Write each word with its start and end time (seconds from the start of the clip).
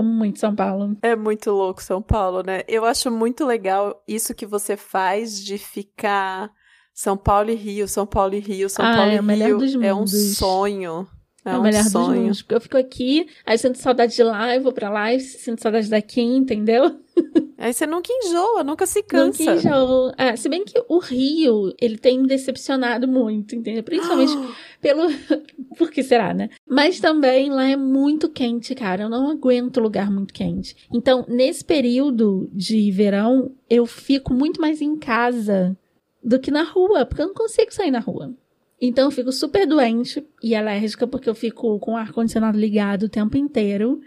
amo 0.00 0.10
muito 0.12 0.38
São 0.40 0.54
Paulo. 0.54 0.96
É 1.02 1.14
muito 1.14 1.50
louco 1.50 1.82
São 1.82 2.02
Paulo, 2.02 2.42
né? 2.42 2.62
Eu 2.68 2.84
acho 2.84 3.10
muito 3.10 3.44
legal 3.46 4.02
isso 4.08 4.34
que 4.34 4.46
você 4.46 4.76
faz 4.76 5.42
de 5.42 5.56
ficar 5.58 6.50
São 6.92 7.16
Paulo 7.16 7.50
e 7.50 7.54
Rio, 7.54 7.86
São 7.88 8.06
Paulo 8.06 8.34
e 8.34 8.40
Rio, 8.40 8.68
São 8.68 8.84
ah, 8.84 8.94
Paulo 8.96 9.10
é 9.12 9.16
e 9.16 9.20
o 9.20 9.22
melhor 9.22 9.46
Rio. 9.48 9.58
dos 9.58 9.74
É 9.74 9.94
um 9.94 9.98
mundos. 9.98 10.36
sonho. 10.36 11.06
É, 11.44 11.50
É, 11.50 11.56
o 11.56 11.60
um 11.60 11.62
melhor 11.62 11.82
dos 11.84 11.92
sonho. 11.92 12.22
mundos. 12.22 12.42
Porque 12.42 12.54
eu 12.54 12.60
fico 12.60 12.76
aqui, 12.76 13.26
aí 13.46 13.56
sinto 13.56 13.78
saudade 13.78 14.14
de 14.14 14.22
lá, 14.22 14.54
eu 14.54 14.62
vou 14.62 14.72
pra 14.72 14.90
lá 14.90 15.06
sinto 15.18 15.62
saudade 15.62 15.88
daqui, 15.88 16.20
entendeu? 16.20 17.00
Aí 17.60 17.74
você 17.74 17.86
nunca 17.86 18.10
enjoa, 18.10 18.64
nunca 18.64 18.86
se 18.86 19.02
cansa. 19.02 19.36
que 19.56 19.58
já- 19.60 19.76
ah, 20.16 20.34
se 20.36 20.48
bem 20.48 20.64
que 20.64 20.82
o 20.88 20.98
Rio, 20.98 21.74
ele 21.78 21.98
tem 21.98 22.18
me 22.18 22.26
decepcionado 22.26 23.06
muito, 23.06 23.54
entendeu? 23.54 23.82
Principalmente 23.82 24.32
pelo. 24.80 25.02
Por 25.76 25.90
que 25.90 26.02
será, 26.02 26.32
né? 26.32 26.48
Mas 26.66 26.98
também 27.00 27.50
lá 27.50 27.68
é 27.68 27.76
muito 27.76 28.30
quente, 28.30 28.74
cara. 28.74 29.02
Eu 29.04 29.08
não 29.10 29.30
aguento 29.30 29.78
lugar 29.78 30.10
muito 30.10 30.32
quente. 30.32 30.74
Então, 30.92 31.24
nesse 31.28 31.62
período 31.64 32.48
de 32.52 32.90
verão, 32.90 33.52
eu 33.68 33.84
fico 33.84 34.32
muito 34.32 34.58
mais 34.60 34.80
em 34.80 34.96
casa 34.96 35.76
do 36.24 36.38
que 36.40 36.50
na 36.50 36.62
rua, 36.62 37.04
porque 37.04 37.20
eu 37.22 37.26
não 37.28 37.34
consigo 37.34 37.72
sair 37.74 37.90
na 37.90 38.00
rua. 38.00 38.34
Então, 38.80 39.04
eu 39.04 39.10
fico 39.10 39.30
super 39.30 39.66
doente 39.66 40.26
e 40.42 40.54
alérgica, 40.54 41.06
porque 41.06 41.28
eu 41.28 41.34
fico 41.34 41.78
com 41.78 41.92
o 41.92 41.96
ar-condicionado 41.96 42.58
ligado 42.58 43.02
o 43.02 43.08
tempo 43.10 43.36
inteiro. 43.36 44.00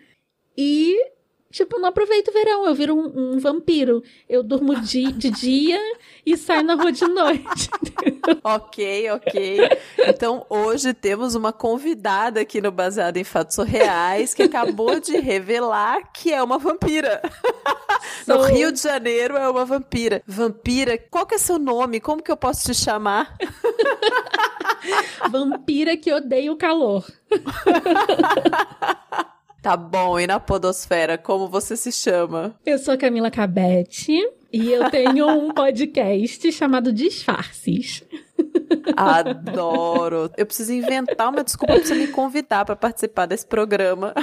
E, 0.58 0.96
tipo, 1.54 1.80
não 1.80 1.88
aproveito 1.90 2.28
o 2.28 2.34
verão. 2.34 2.66
Eu 2.66 2.76
viro 2.76 2.96
um, 2.96 3.36
um 3.36 3.40
vampiro. 3.40 4.04
Eu 4.28 4.44
durmo 4.44 4.76
de, 4.82 5.12
de 5.14 5.30
dia 5.32 5.80
e 6.26 6.36
saio 6.36 6.64
na 6.64 6.74
rua 6.76 6.92
de 6.92 7.08
noite. 7.08 7.70
Ok, 8.42 9.12
ok. 9.12 9.60
Então 10.08 10.46
hoje 10.50 10.94
temos 10.94 11.36
uma 11.36 11.52
convidada 11.52 12.40
aqui 12.40 12.62
no 12.62 12.72
Baseado 12.72 13.18
em 13.18 13.24
Fatos 13.26 13.58
Reais 13.58 14.34
que 14.34 14.44
acabou 14.44 14.98
de 15.00 15.18
revelar 15.18 16.10
que 16.14 16.32
é 16.32 16.42
uma 16.42 16.58
vampira. 16.58 17.22
No 18.28 18.36
Sou- 18.36 18.44
Rio 18.46 18.72
de 18.72 18.82
Janeiro 18.82 19.36
é 19.38 19.50
uma 19.50 19.66
vampira. 19.66 20.22
Vampira, 20.26 20.98
qual 20.98 21.26
que 21.26 21.36
é 21.36 21.38
seu 21.38 21.58
nome? 21.60 22.00
Como 22.00 22.22
que 22.24 22.32
eu 22.32 22.38
posso 22.38 22.66
te 22.66 22.74
chamar? 22.74 23.36
Vampira 25.30 25.96
que 25.98 26.12
odeia 26.14 26.52
o 26.52 26.58
calor. 26.58 27.06
Tá 29.64 29.78
bom, 29.78 30.20
e 30.20 30.28
na 30.28 30.42
podosfera, 30.42 31.18
como 31.18 31.48
você 31.48 31.78
se 31.78 31.90
chama? 31.90 32.54
Eu 32.66 32.78
sou 32.78 32.94
a 32.94 32.98
Camila 32.98 33.32
Cabete 33.32 34.12
e 34.52 34.70
eu 34.70 34.90
tenho 34.92 35.26
um 35.26 35.52
podcast 35.56 36.52
chamado 36.52 36.92
Disfarces. 36.92 38.04
Adoro. 38.98 40.30
Eu 40.36 40.46
preciso 40.46 40.74
inventar 40.74 41.30
uma 41.30 41.46
desculpa 41.46 41.76
pra 41.76 41.82
você 41.86 41.96
me 41.96 42.08
convidar 42.08 42.66
pra 42.66 42.76
participar 42.76 43.26
desse 43.26 43.46
programa. 43.48 44.14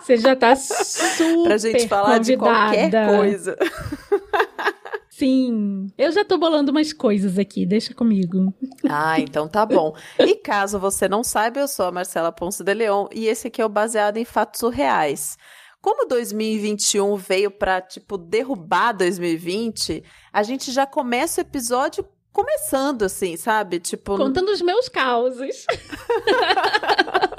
Você 0.00 0.16
já 0.16 0.36
tá 0.36 0.54
super 0.54 1.42
Pra 1.42 1.58
gente 1.58 1.88
falar 1.88 2.18
de 2.18 2.36
qualquer 2.36 2.82
convidada. 2.84 3.16
coisa. 3.18 3.56
Sim. 5.22 5.86
Eu 5.96 6.10
já 6.10 6.24
tô 6.24 6.36
bolando 6.36 6.72
umas 6.72 6.92
coisas 6.92 7.38
aqui, 7.38 7.64
deixa 7.64 7.94
comigo. 7.94 8.52
Ah, 8.90 9.20
então 9.20 9.46
tá 9.46 9.64
bom. 9.64 9.94
E 10.18 10.34
caso 10.34 10.80
você 10.80 11.08
não 11.08 11.22
saiba, 11.22 11.60
eu 11.60 11.68
sou 11.68 11.86
a 11.86 11.92
Marcela 11.92 12.32
Ponce 12.32 12.64
de 12.64 12.74
Leon 12.74 13.06
e 13.12 13.26
esse 13.26 13.46
aqui 13.46 13.62
é 13.62 13.64
o 13.64 13.68
Baseado 13.68 14.16
em 14.16 14.24
Fatos 14.24 14.62
Reais. 14.74 15.38
Como 15.80 16.08
2021 16.08 17.14
veio 17.14 17.52
pra, 17.52 17.80
tipo, 17.80 18.18
derrubar 18.18 18.90
2020, 18.92 20.02
a 20.32 20.42
gente 20.42 20.72
já 20.72 20.86
começa 20.86 21.40
o 21.40 21.44
episódio 21.44 22.04
começando 22.32 23.04
assim, 23.04 23.36
sabe? 23.36 23.78
Tipo, 23.78 24.16
Contando 24.16 24.48
os 24.48 24.60
meus 24.60 24.88
causos. 24.88 25.66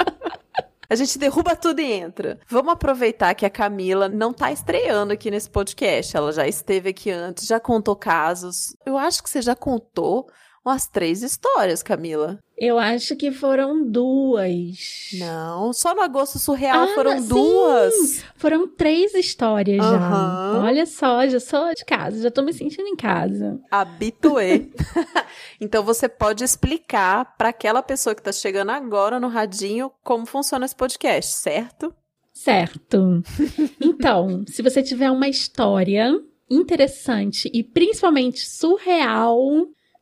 a 0.93 0.95
gente 0.95 1.17
derruba 1.17 1.55
tudo 1.55 1.79
e 1.81 1.91
entra. 1.91 2.39
Vamos 2.47 2.73
aproveitar 2.73 3.33
que 3.33 3.45
a 3.45 3.49
Camila 3.49 4.07
não 4.07 4.31
tá 4.31 4.51
estreando 4.51 5.11
aqui 5.11 5.31
nesse 5.31 5.49
podcast. 5.49 6.15
Ela 6.15 6.31
já 6.31 6.47
esteve 6.47 6.89
aqui 6.89 7.09
antes, 7.09 7.47
já 7.47 7.59
contou 7.59 7.95
casos. 7.95 8.75
Eu 8.85 8.95
acho 8.95 9.23
que 9.23 9.29
você 9.29 9.41
já 9.41 9.55
contou 9.55 10.29
umas 10.65 10.87
três 10.87 11.21
histórias, 11.23 11.83
Camila. 11.83 12.39
Eu 12.57 12.77
acho 12.79 13.15
que 13.15 13.31
foram 13.31 13.83
duas. 13.83 15.09
Não, 15.13 15.73
só 15.73 15.93
no 15.93 16.01
Agosto 16.01 16.39
Surreal 16.39 16.83
Ah, 16.83 16.87
foram 16.95 17.19
sim! 17.19 17.27
duas. 17.27 18.23
Foram 18.35 18.67
três 18.67 19.13
histórias 19.13 19.77
já. 19.77 19.95
Aham. 19.95 20.63
Olha 20.63 20.85
só, 20.85 21.27
já 21.27 21.39
sou 21.39 21.73
de 21.73 21.83
casa, 21.83 22.21
já 22.21 22.31
tô 22.31 22.41
me 22.41 22.53
sentindo 22.53 22.87
em 22.87 22.95
casa. 22.95 23.59
Habituê. 23.71 24.67
então 25.59 25.83
você 25.83 26.07
pode 26.07 26.43
explicar 26.43 27.35
para 27.37 27.49
aquela 27.49 27.81
pessoa 27.81 28.15
que 28.15 28.21
tá 28.21 28.31
chegando 28.31 28.69
agora 28.71 29.19
no 29.19 29.27
radinho 29.27 29.91
como 30.03 30.25
funciona 30.25 30.65
esse 30.65 30.75
podcast, 30.75 31.33
certo? 31.35 31.93
Certo. 32.33 33.21
Então, 33.79 34.43
se 34.47 34.61
você 34.61 34.81
tiver 34.81 35.11
uma 35.11 35.27
história 35.27 36.09
interessante 36.49 37.49
e 37.53 37.63
principalmente 37.63 38.39
surreal, 38.49 39.39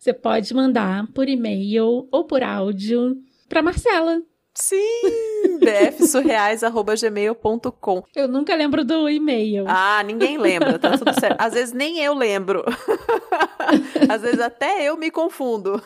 você 0.01 0.13
pode 0.13 0.53
mandar 0.55 1.05
por 1.13 1.29
e-mail 1.29 2.07
ou 2.11 2.25
por 2.25 2.41
áudio 2.41 3.17
pra 3.47 3.61
Marcela. 3.61 4.19
Sim, 4.51 4.81
bfsurreais@gmail.com. 5.61 8.03
Eu 8.15 8.27
nunca 8.27 8.55
lembro 8.55 8.83
do 8.83 9.07
e-mail. 9.07 9.65
Ah, 9.67 10.01
ninguém 10.03 10.39
lembra, 10.39 10.79
tá 10.79 10.97
tudo 10.97 11.13
certo. 11.19 11.35
Às 11.39 11.53
vezes 11.53 11.71
nem 11.71 11.99
eu 11.99 12.15
lembro. 12.15 12.65
Às 14.09 14.23
vezes 14.23 14.39
até 14.39 14.83
eu 14.83 14.97
me 14.97 15.11
confundo. 15.11 15.79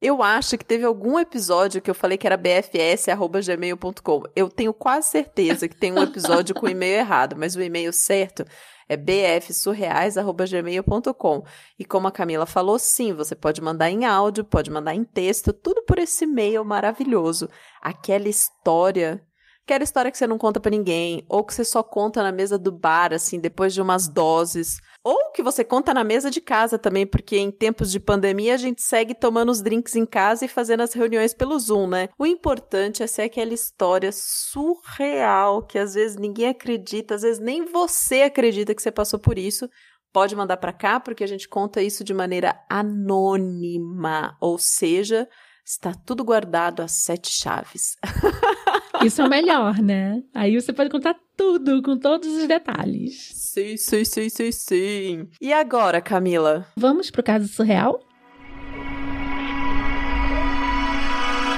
Eu 0.00 0.22
acho 0.22 0.56
que 0.56 0.64
teve 0.64 0.84
algum 0.84 1.18
episódio 1.18 1.82
que 1.82 1.90
eu 1.90 1.96
falei 1.96 2.16
que 2.16 2.28
era 2.28 2.36
bfs@gmail.com. 2.36 4.22
Eu 4.36 4.48
tenho 4.48 4.72
quase 4.72 5.08
certeza 5.08 5.66
que 5.66 5.76
tem 5.76 5.92
um 5.92 6.00
episódio 6.00 6.54
com 6.54 6.66
o 6.66 6.70
e-mail 6.70 6.98
errado, 6.98 7.34
mas 7.36 7.56
o 7.56 7.60
e-mail 7.60 7.92
certo 7.92 8.44
é 8.88 8.96
bfsurreais@gmail.com. 8.96 11.44
E 11.78 11.84
como 11.84 12.08
a 12.08 12.12
Camila 12.12 12.46
falou, 12.46 12.78
sim, 12.78 13.12
você 13.12 13.34
pode 13.34 13.60
mandar 13.60 13.90
em 13.90 14.04
áudio, 14.04 14.44
pode 14.44 14.70
mandar 14.70 14.94
em 14.94 15.04
texto, 15.04 15.52
tudo 15.52 15.82
por 15.82 15.98
esse 15.98 16.24
e-mail 16.24 16.64
maravilhoso. 16.64 17.48
Aquela 17.80 18.28
história 18.28 19.22
Aquela 19.64 19.82
história 19.82 20.10
que 20.10 20.18
você 20.18 20.26
não 20.26 20.36
conta 20.36 20.60
pra 20.60 20.70
ninguém, 20.70 21.24
ou 21.26 21.42
que 21.42 21.54
você 21.54 21.64
só 21.64 21.82
conta 21.82 22.22
na 22.22 22.30
mesa 22.30 22.58
do 22.58 22.70
bar, 22.70 23.14
assim, 23.14 23.40
depois 23.40 23.72
de 23.72 23.80
umas 23.80 24.06
doses. 24.06 24.76
Ou 25.02 25.32
que 25.32 25.42
você 25.42 25.64
conta 25.64 25.94
na 25.94 26.04
mesa 26.04 26.30
de 26.30 26.38
casa 26.38 26.78
também, 26.78 27.06
porque 27.06 27.38
em 27.38 27.50
tempos 27.50 27.90
de 27.90 27.98
pandemia 27.98 28.52
a 28.52 28.58
gente 28.58 28.82
segue 28.82 29.14
tomando 29.14 29.50
os 29.50 29.62
drinks 29.62 29.96
em 29.96 30.04
casa 30.04 30.44
e 30.44 30.48
fazendo 30.48 30.82
as 30.82 30.92
reuniões 30.92 31.32
pelo 31.32 31.58
Zoom, 31.58 31.86
né? 31.86 32.10
O 32.18 32.26
importante 32.26 33.02
é 33.02 33.06
ser 33.06 33.22
aquela 33.22 33.54
história 33.54 34.10
surreal, 34.12 35.62
que 35.62 35.78
às 35.78 35.94
vezes 35.94 36.18
ninguém 36.18 36.48
acredita, 36.48 37.14
às 37.14 37.22
vezes 37.22 37.38
nem 37.38 37.64
você 37.64 38.20
acredita 38.20 38.74
que 38.74 38.82
você 38.82 38.92
passou 38.92 39.18
por 39.18 39.38
isso. 39.38 39.66
Pode 40.12 40.36
mandar 40.36 40.58
pra 40.58 40.74
cá, 40.74 41.00
porque 41.00 41.24
a 41.24 41.26
gente 41.26 41.48
conta 41.48 41.82
isso 41.82 42.04
de 42.04 42.12
maneira 42.12 42.62
anônima, 42.68 44.36
ou 44.42 44.58
seja, 44.58 45.26
está 45.64 45.94
tudo 45.94 46.22
guardado 46.22 46.82
a 46.82 46.88
sete 46.88 47.32
chaves. 47.32 47.96
Isso 49.04 49.20
é 49.22 49.24
o 49.24 49.28
melhor, 49.28 49.78
né? 49.78 50.22
Aí 50.34 50.58
você 50.60 50.72
pode 50.72 50.90
contar 50.90 51.14
tudo, 51.36 51.82
com 51.82 51.96
todos 51.98 52.28
os 52.28 52.46
detalhes. 52.48 53.30
Sim, 53.34 53.76
sim, 53.76 54.04
sim, 54.04 54.28
sim, 54.28 54.52
sim. 54.52 55.28
E 55.40 55.52
agora, 55.52 56.00
Camila? 56.00 56.66
Vamos 56.76 57.10
pro 57.10 57.22
caso 57.22 57.46
surreal? 57.48 58.00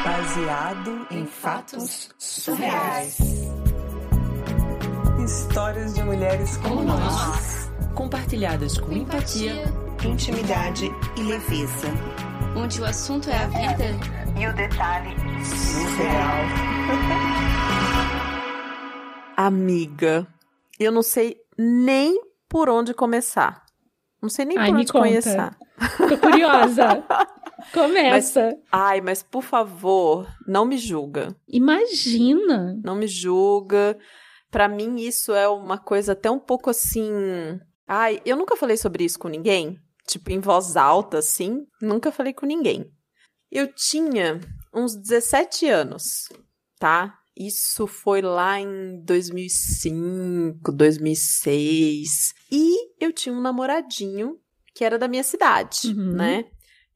Baseado 0.04 1.06
em 1.10 1.26
fatos 1.26 2.10
surreais. 2.18 3.18
Histórias 5.24 5.94
de 5.94 6.02
mulheres 6.04 6.56
como 6.58 6.82
nós. 6.84 7.70
compartilhadas 7.94 8.78
com 8.78 8.92
empatia, 8.92 9.64
Intimidade 10.04 10.90
e 11.16 11.22
leveza. 11.22 11.88
onde 12.54 12.80
o 12.80 12.84
assunto 12.84 13.28
é 13.30 13.36
a 13.36 13.46
vida. 13.46 13.84
E 14.38 14.46
o 14.46 14.52
detalhe 14.54 15.14
surreal. 15.54 16.46
Amiga, 19.36 20.26
eu 20.78 20.90
não 20.90 21.02
sei 21.02 21.36
nem 21.58 22.20
por 22.48 22.68
onde 22.68 22.94
começar. 22.94 23.64
Não 24.20 24.28
sei 24.28 24.44
nem 24.44 24.58
Ai, 24.58 24.70
por 24.70 24.76
onde 24.76 24.92
conta. 24.92 25.06
começar. 25.06 25.58
Tô 26.08 26.18
curiosa. 26.18 27.04
Começa. 27.72 28.56
Ai, 28.70 29.00
mas 29.00 29.22
por 29.22 29.42
favor, 29.42 30.28
não 30.46 30.64
me 30.64 30.78
julga. 30.78 31.34
Imagina. 31.48 32.78
Não 32.84 32.94
me 32.94 33.06
julga. 33.06 33.98
Pra 34.50 34.68
mim, 34.68 34.96
isso 34.96 35.32
é 35.32 35.48
uma 35.48 35.76
coisa 35.78 36.12
até 36.12 36.30
um 36.30 36.38
pouco 36.38 36.70
assim. 36.70 37.10
Ai, 37.86 38.20
eu 38.24 38.36
nunca 38.36 38.56
falei 38.56 38.76
sobre 38.76 39.04
isso 39.04 39.18
com 39.18 39.28
ninguém. 39.28 39.78
Tipo, 40.06 40.30
em 40.30 40.38
voz 40.38 40.76
alta, 40.76 41.18
assim. 41.18 41.66
Nunca 41.80 42.12
falei 42.12 42.32
com 42.32 42.46
ninguém. 42.46 42.90
Eu 43.50 43.72
tinha 43.74 44.40
uns 44.76 44.94
17 44.96 45.66
anos, 45.68 46.28
tá? 46.78 47.18
Isso 47.36 47.86
foi 47.86 48.22
lá 48.22 48.58
em 48.60 49.02
2005, 49.04 50.72
2006. 50.72 52.34
E 52.50 52.90
eu 53.00 53.12
tinha 53.12 53.34
um 53.34 53.40
namoradinho 53.40 54.38
que 54.74 54.84
era 54.84 54.98
da 54.98 55.08
minha 55.08 55.22
cidade, 55.24 55.88
Uhum. 55.88 56.12
né? 56.12 56.44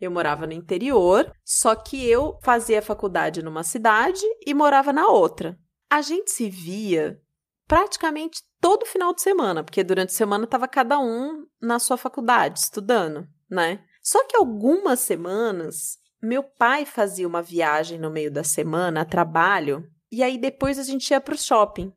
Eu 0.00 0.10
morava 0.10 0.46
no 0.46 0.52
interior, 0.52 1.30
só 1.44 1.74
que 1.74 2.06
eu 2.06 2.38
fazia 2.42 2.80
faculdade 2.80 3.42
numa 3.42 3.62
cidade 3.62 4.22
e 4.46 4.54
morava 4.54 4.92
na 4.92 5.06
outra. 5.08 5.58
a 5.92 6.02
gente 6.02 6.30
se 6.30 6.48
via 6.48 7.20
praticamente 7.66 8.42
todo 8.60 8.86
final 8.86 9.12
de 9.12 9.22
semana, 9.22 9.64
porque 9.64 9.82
durante 9.82 10.10
a 10.10 10.16
semana 10.16 10.44
estava 10.44 10.68
cada 10.68 11.00
um 11.00 11.44
na 11.60 11.80
sua 11.80 11.96
faculdade 11.96 12.60
estudando, 12.60 13.26
né? 13.50 13.82
Só 14.00 14.24
que 14.26 14.36
algumas 14.36 15.00
semanas 15.00 15.98
meu 16.22 16.42
pai 16.42 16.84
fazia 16.84 17.26
uma 17.26 17.42
viagem 17.42 17.98
no 17.98 18.10
meio 18.10 18.30
da 18.30 18.44
semana 18.44 19.02
a 19.02 19.04
trabalho 19.04 19.88
e 20.12 20.22
aí 20.22 20.38
depois 20.38 20.78
a 20.78 20.82
gente 20.82 21.10
ia 21.10 21.20
para 21.20 21.34
o 21.34 21.38
shopping, 21.38 21.92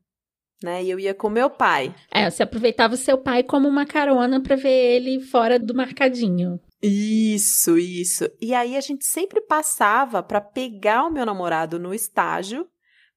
né? 0.64 0.84
E 0.84 0.90
eu 0.90 1.00
ia 1.00 1.14
com 1.14 1.30
meu 1.30 1.50
pai. 1.50 1.94
É, 2.12 2.30
você 2.30 2.44
aproveitava 2.44 2.94
o 2.94 2.98
seu 2.98 3.18
pai 3.18 3.44
como 3.44 3.68
uma 3.68 3.86
carona 3.86 4.42
para 4.42 4.56
ver 4.56 4.70
ele 4.70 5.20
fora 5.20 5.60
do 5.60 5.74
mercadinho. 5.74 6.60
Isso, 6.82 7.78
isso. 7.78 8.30
E 8.42 8.54
aí 8.54 8.76
a 8.78 8.82
gente 8.82 9.06
sempre 9.06 9.42
passava 9.42 10.22
para 10.22 10.42
pegar 10.42 11.06
o 11.06 11.12
meu 11.12 11.26
namorado 11.26 11.80
no 11.80 11.94
estágio 11.94 12.68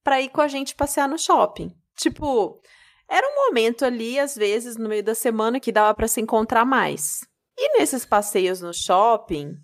para 0.02 0.20
ir 0.20 0.28
com 0.28 0.40
a 0.40 0.48
gente 0.48 0.74
passear 0.74 1.08
no 1.08 1.18
shopping. 1.18 1.72
Tipo, 1.96 2.60
era 3.08 3.26
um 3.26 3.46
momento 3.46 3.84
ali, 3.84 4.18
às 4.18 4.36
vezes, 4.36 4.76
no 4.76 4.88
meio 4.88 5.02
da 5.02 5.14
semana 5.14 5.60
que 5.60 5.72
dava 5.72 5.94
para 5.94 6.08
se 6.08 6.20
encontrar 6.20 6.64
mais. 6.64 7.20
E 7.58 7.78
nesses 7.78 8.04
passeios 8.04 8.60
no 8.60 8.72
shopping, 8.72 9.56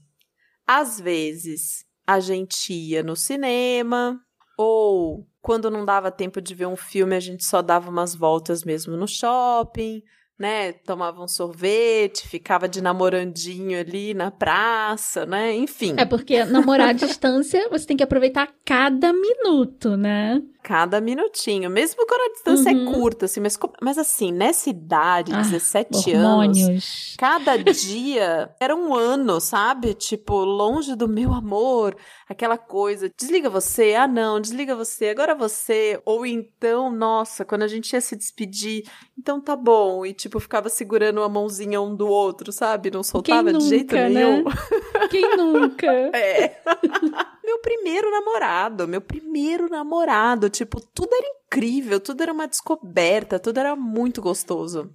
às 0.66 1.00
vezes 1.00 1.84
a 2.06 2.20
gente 2.20 2.72
ia 2.72 3.02
no 3.02 3.16
cinema, 3.16 4.20
ou 4.56 5.26
quando 5.40 5.70
não 5.70 5.84
dava 5.84 6.10
tempo 6.10 6.40
de 6.40 6.54
ver 6.54 6.66
um 6.66 6.76
filme, 6.76 7.16
a 7.16 7.20
gente 7.20 7.44
só 7.44 7.62
dava 7.62 7.90
umas 7.90 8.14
voltas 8.14 8.64
mesmo 8.64 8.96
no 8.96 9.08
shopping 9.08 10.02
né? 10.42 10.72
Tomava 10.72 11.22
um 11.22 11.28
sorvete, 11.28 12.26
ficava 12.26 12.68
de 12.68 12.82
namorandinho 12.82 13.78
ali 13.78 14.12
na 14.12 14.28
praça, 14.28 15.24
né? 15.24 15.54
Enfim. 15.54 15.94
É 15.96 16.04
porque 16.04 16.44
namorar 16.44 16.88
à 16.88 16.92
distância, 16.92 17.68
você 17.70 17.86
tem 17.86 17.96
que 17.96 18.02
aproveitar 18.02 18.52
cada 18.64 19.12
minuto, 19.12 19.96
né? 19.96 20.42
Cada 20.60 21.00
minutinho, 21.00 21.68
mesmo 21.68 22.06
quando 22.06 22.20
a 22.20 22.32
distância 22.34 22.70
é 22.70 22.72
uhum. 22.72 22.90
é 22.90 22.94
curta, 22.94 23.24
assim, 23.26 23.40
mas, 23.40 23.58
mas 23.80 23.98
assim, 23.98 24.30
nessa 24.30 24.70
idade, 24.70 25.32
ah, 25.32 25.42
17 25.42 26.10
hormônios. 26.10 26.68
anos, 26.68 27.16
cada 27.18 27.56
dia 27.62 28.50
era 28.60 28.74
um 28.74 28.94
ano, 28.94 29.40
sabe? 29.40 29.92
Tipo, 29.94 30.36
longe 30.44 30.94
do 30.94 31.08
meu 31.08 31.32
amor, 31.32 31.96
aquela 32.28 32.56
coisa, 32.56 33.10
desliga 33.18 33.50
você, 33.50 33.94
ah 33.94 34.06
não, 34.06 34.40
desliga 34.40 34.76
você, 34.76 35.08
agora 35.08 35.34
você, 35.34 36.00
ou 36.04 36.24
então, 36.24 36.90
nossa, 36.90 37.44
quando 37.44 37.62
a 37.62 37.68
gente 37.68 37.92
ia 37.92 38.00
se 38.00 38.14
despedir, 38.14 38.84
então 39.18 39.40
tá 39.40 39.56
bom, 39.56 40.06
e 40.06 40.12
tipo, 40.12 40.31
ficava 40.40 40.68
segurando 40.68 41.22
a 41.22 41.28
mãozinha 41.28 41.80
um 41.80 41.94
do 41.94 42.06
outro, 42.06 42.52
sabe? 42.52 42.90
Não 42.90 43.02
soltava 43.02 43.52
de 43.52 43.64
jeito 43.68 43.94
nenhum. 43.94 44.44
Né? 44.44 44.52
Quem 45.10 45.36
nunca? 45.36 45.86
é. 46.16 46.60
meu 47.44 47.58
primeiro 47.60 48.10
namorado, 48.10 48.88
meu 48.88 49.00
primeiro 49.00 49.68
namorado, 49.68 50.48
tipo, 50.48 50.80
tudo 50.80 51.14
era 51.14 51.26
incrível, 51.44 52.00
tudo 52.00 52.22
era 52.22 52.32
uma 52.32 52.46
descoberta, 52.46 53.38
tudo 53.38 53.58
era 53.58 53.74
muito 53.76 54.20
gostoso. 54.20 54.90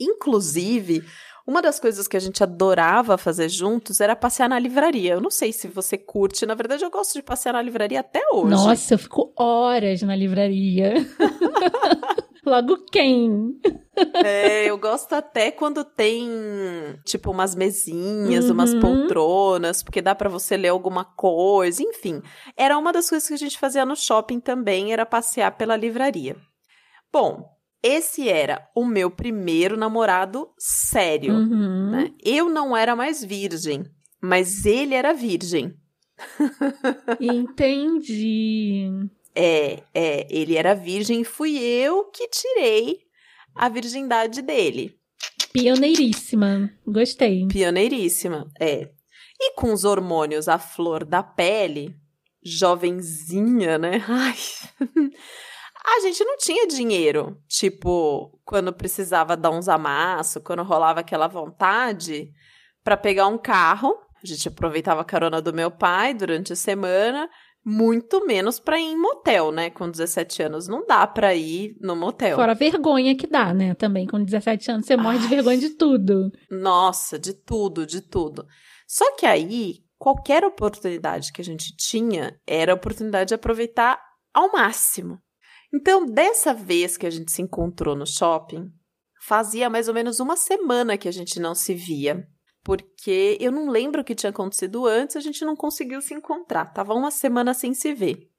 Inclusive, 0.00 1.02
uma 1.52 1.60
das 1.60 1.78
coisas 1.78 2.08
que 2.08 2.16
a 2.16 2.20
gente 2.20 2.42
adorava 2.42 3.18
fazer 3.18 3.48
juntos 3.48 4.00
era 4.00 4.16
passear 4.16 4.48
na 4.48 4.58
livraria. 4.58 5.12
Eu 5.12 5.20
não 5.20 5.30
sei 5.30 5.52
se 5.52 5.68
você 5.68 5.98
curte, 5.98 6.46
na 6.46 6.54
verdade 6.54 6.82
eu 6.82 6.90
gosto 6.90 7.12
de 7.12 7.22
passear 7.22 7.52
na 7.52 7.60
livraria 7.60 8.00
até 8.00 8.22
hoje. 8.32 8.50
Nossa, 8.50 8.94
eu 8.94 8.98
fico 8.98 9.32
horas 9.38 10.00
na 10.00 10.16
livraria. 10.16 10.94
Logo 12.44 12.86
quem? 12.90 13.54
É, 14.24 14.64
eu 14.64 14.76
gosto 14.78 15.12
até 15.12 15.52
quando 15.52 15.84
tem, 15.84 16.28
tipo, 17.04 17.30
umas 17.30 17.54
mesinhas, 17.54 18.46
uhum. 18.46 18.52
umas 18.52 18.74
poltronas, 18.74 19.82
porque 19.82 20.02
dá 20.02 20.12
para 20.14 20.28
você 20.28 20.56
ler 20.56 20.68
alguma 20.68 21.04
coisa, 21.04 21.82
enfim. 21.82 22.20
Era 22.56 22.76
uma 22.78 22.92
das 22.92 23.08
coisas 23.08 23.28
que 23.28 23.34
a 23.34 23.38
gente 23.38 23.58
fazia 23.58 23.84
no 23.86 23.94
shopping 23.94 24.40
também, 24.40 24.92
era 24.92 25.06
passear 25.06 25.56
pela 25.56 25.76
livraria. 25.76 26.34
Bom, 27.12 27.44
esse 27.82 28.28
era 28.28 28.68
o 28.74 28.84
meu 28.84 29.10
primeiro 29.10 29.76
namorado 29.76 30.48
sério. 30.58 31.34
Uhum. 31.34 31.90
Né? 31.90 32.12
Eu 32.24 32.48
não 32.48 32.76
era 32.76 32.94
mais 32.94 33.24
virgem, 33.24 33.84
mas 34.20 34.64
ele 34.64 34.94
era 34.94 35.12
virgem. 35.12 35.74
Entendi. 37.20 38.88
É, 39.34 39.82
é, 39.92 40.26
ele 40.30 40.56
era 40.56 40.74
virgem 40.74 41.22
e 41.22 41.24
fui 41.24 41.58
eu 41.58 42.04
que 42.04 42.28
tirei 42.28 43.00
a 43.54 43.68
virgindade 43.68 44.42
dele. 44.42 44.94
Pioneiríssima, 45.52 46.70
gostei. 46.86 47.46
Pioneiríssima, 47.48 48.50
é. 48.60 48.90
E 49.40 49.54
com 49.54 49.72
os 49.72 49.84
hormônios 49.84 50.48
à 50.48 50.58
flor 50.58 51.04
da 51.04 51.22
pele, 51.22 51.94
jovenzinha, 52.44 53.76
né? 53.76 54.04
Ai. 54.08 54.34
A 55.84 56.00
gente 56.00 56.24
não 56.24 56.36
tinha 56.36 56.66
dinheiro. 56.66 57.36
Tipo, 57.48 58.38
quando 58.44 58.72
precisava 58.72 59.36
dar 59.36 59.50
uns 59.50 59.68
amassos, 59.68 60.42
quando 60.42 60.62
rolava 60.62 61.00
aquela 61.00 61.28
vontade 61.28 62.30
para 62.82 62.96
pegar 62.96 63.26
um 63.26 63.38
carro, 63.38 63.94
a 64.22 64.26
gente 64.26 64.48
aproveitava 64.48 65.00
a 65.00 65.04
carona 65.04 65.40
do 65.40 65.52
meu 65.52 65.70
pai 65.70 66.14
durante 66.14 66.52
a 66.52 66.56
semana 66.56 67.28
muito 67.64 68.26
menos 68.26 68.58
para 68.58 68.78
ir 68.78 68.84
em 68.84 68.98
motel, 68.98 69.52
né? 69.52 69.70
Com 69.70 69.90
17 69.90 70.42
anos 70.42 70.66
não 70.66 70.84
dá 70.84 71.06
para 71.06 71.34
ir 71.34 71.76
no 71.80 71.94
motel. 71.94 72.36
Fora 72.36 72.52
a 72.52 72.56
vergonha 72.56 73.16
que 73.16 73.26
dá, 73.26 73.54
né? 73.54 73.74
Também 73.74 74.06
com 74.06 74.22
17 74.22 74.70
anos 74.70 74.86
você 74.86 74.96
morre 74.96 75.18
Ai, 75.18 75.22
de 75.22 75.28
vergonha 75.28 75.58
de 75.58 75.70
tudo. 75.70 76.30
Nossa, 76.50 77.18
de 77.18 77.32
tudo, 77.32 77.86
de 77.86 78.00
tudo. 78.00 78.46
Só 78.86 79.16
que 79.16 79.24
aí, 79.24 79.76
qualquer 79.96 80.44
oportunidade 80.44 81.32
que 81.32 81.40
a 81.40 81.44
gente 81.44 81.74
tinha 81.76 82.36
era 82.46 82.72
a 82.72 82.74
oportunidade 82.74 83.28
de 83.28 83.34
aproveitar 83.34 84.00
ao 84.34 84.50
máximo. 84.50 85.18
Então, 85.74 86.06
dessa 86.06 86.52
vez 86.52 86.96
que 86.96 87.06
a 87.06 87.10
gente 87.10 87.32
se 87.32 87.42
encontrou 87.42 87.96
no 87.96 88.06
shopping, 88.06 88.70
fazia 89.20 89.70
mais 89.70 89.88
ou 89.88 89.94
menos 89.94 90.20
uma 90.20 90.36
semana 90.36 90.98
que 90.98 91.08
a 91.08 91.12
gente 91.12 91.40
não 91.40 91.54
se 91.54 91.74
via 91.74 92.28
porque 92.64 93.36
eu 93.40 93.50
não 93.50 93.68
lembro 93.68 94.00
o 94.00 94.04
que 94.04 94.14
tinha 94.14 94.30
acontecido 94.30 94.86
antes, 94.86 95.16
a 95.16 95.20
gente 95.20 95.44
não 95.44 95.56
conseguiu 95.56 96.00
se 96.00 96.14
encontrar. 96.14 96.66
Tava 96.66 96.94
uma 96.94 97.10
semana 97.10 97.52
sem 97.52 97.74
se 97.74 97.92
ver. 97.92 98.30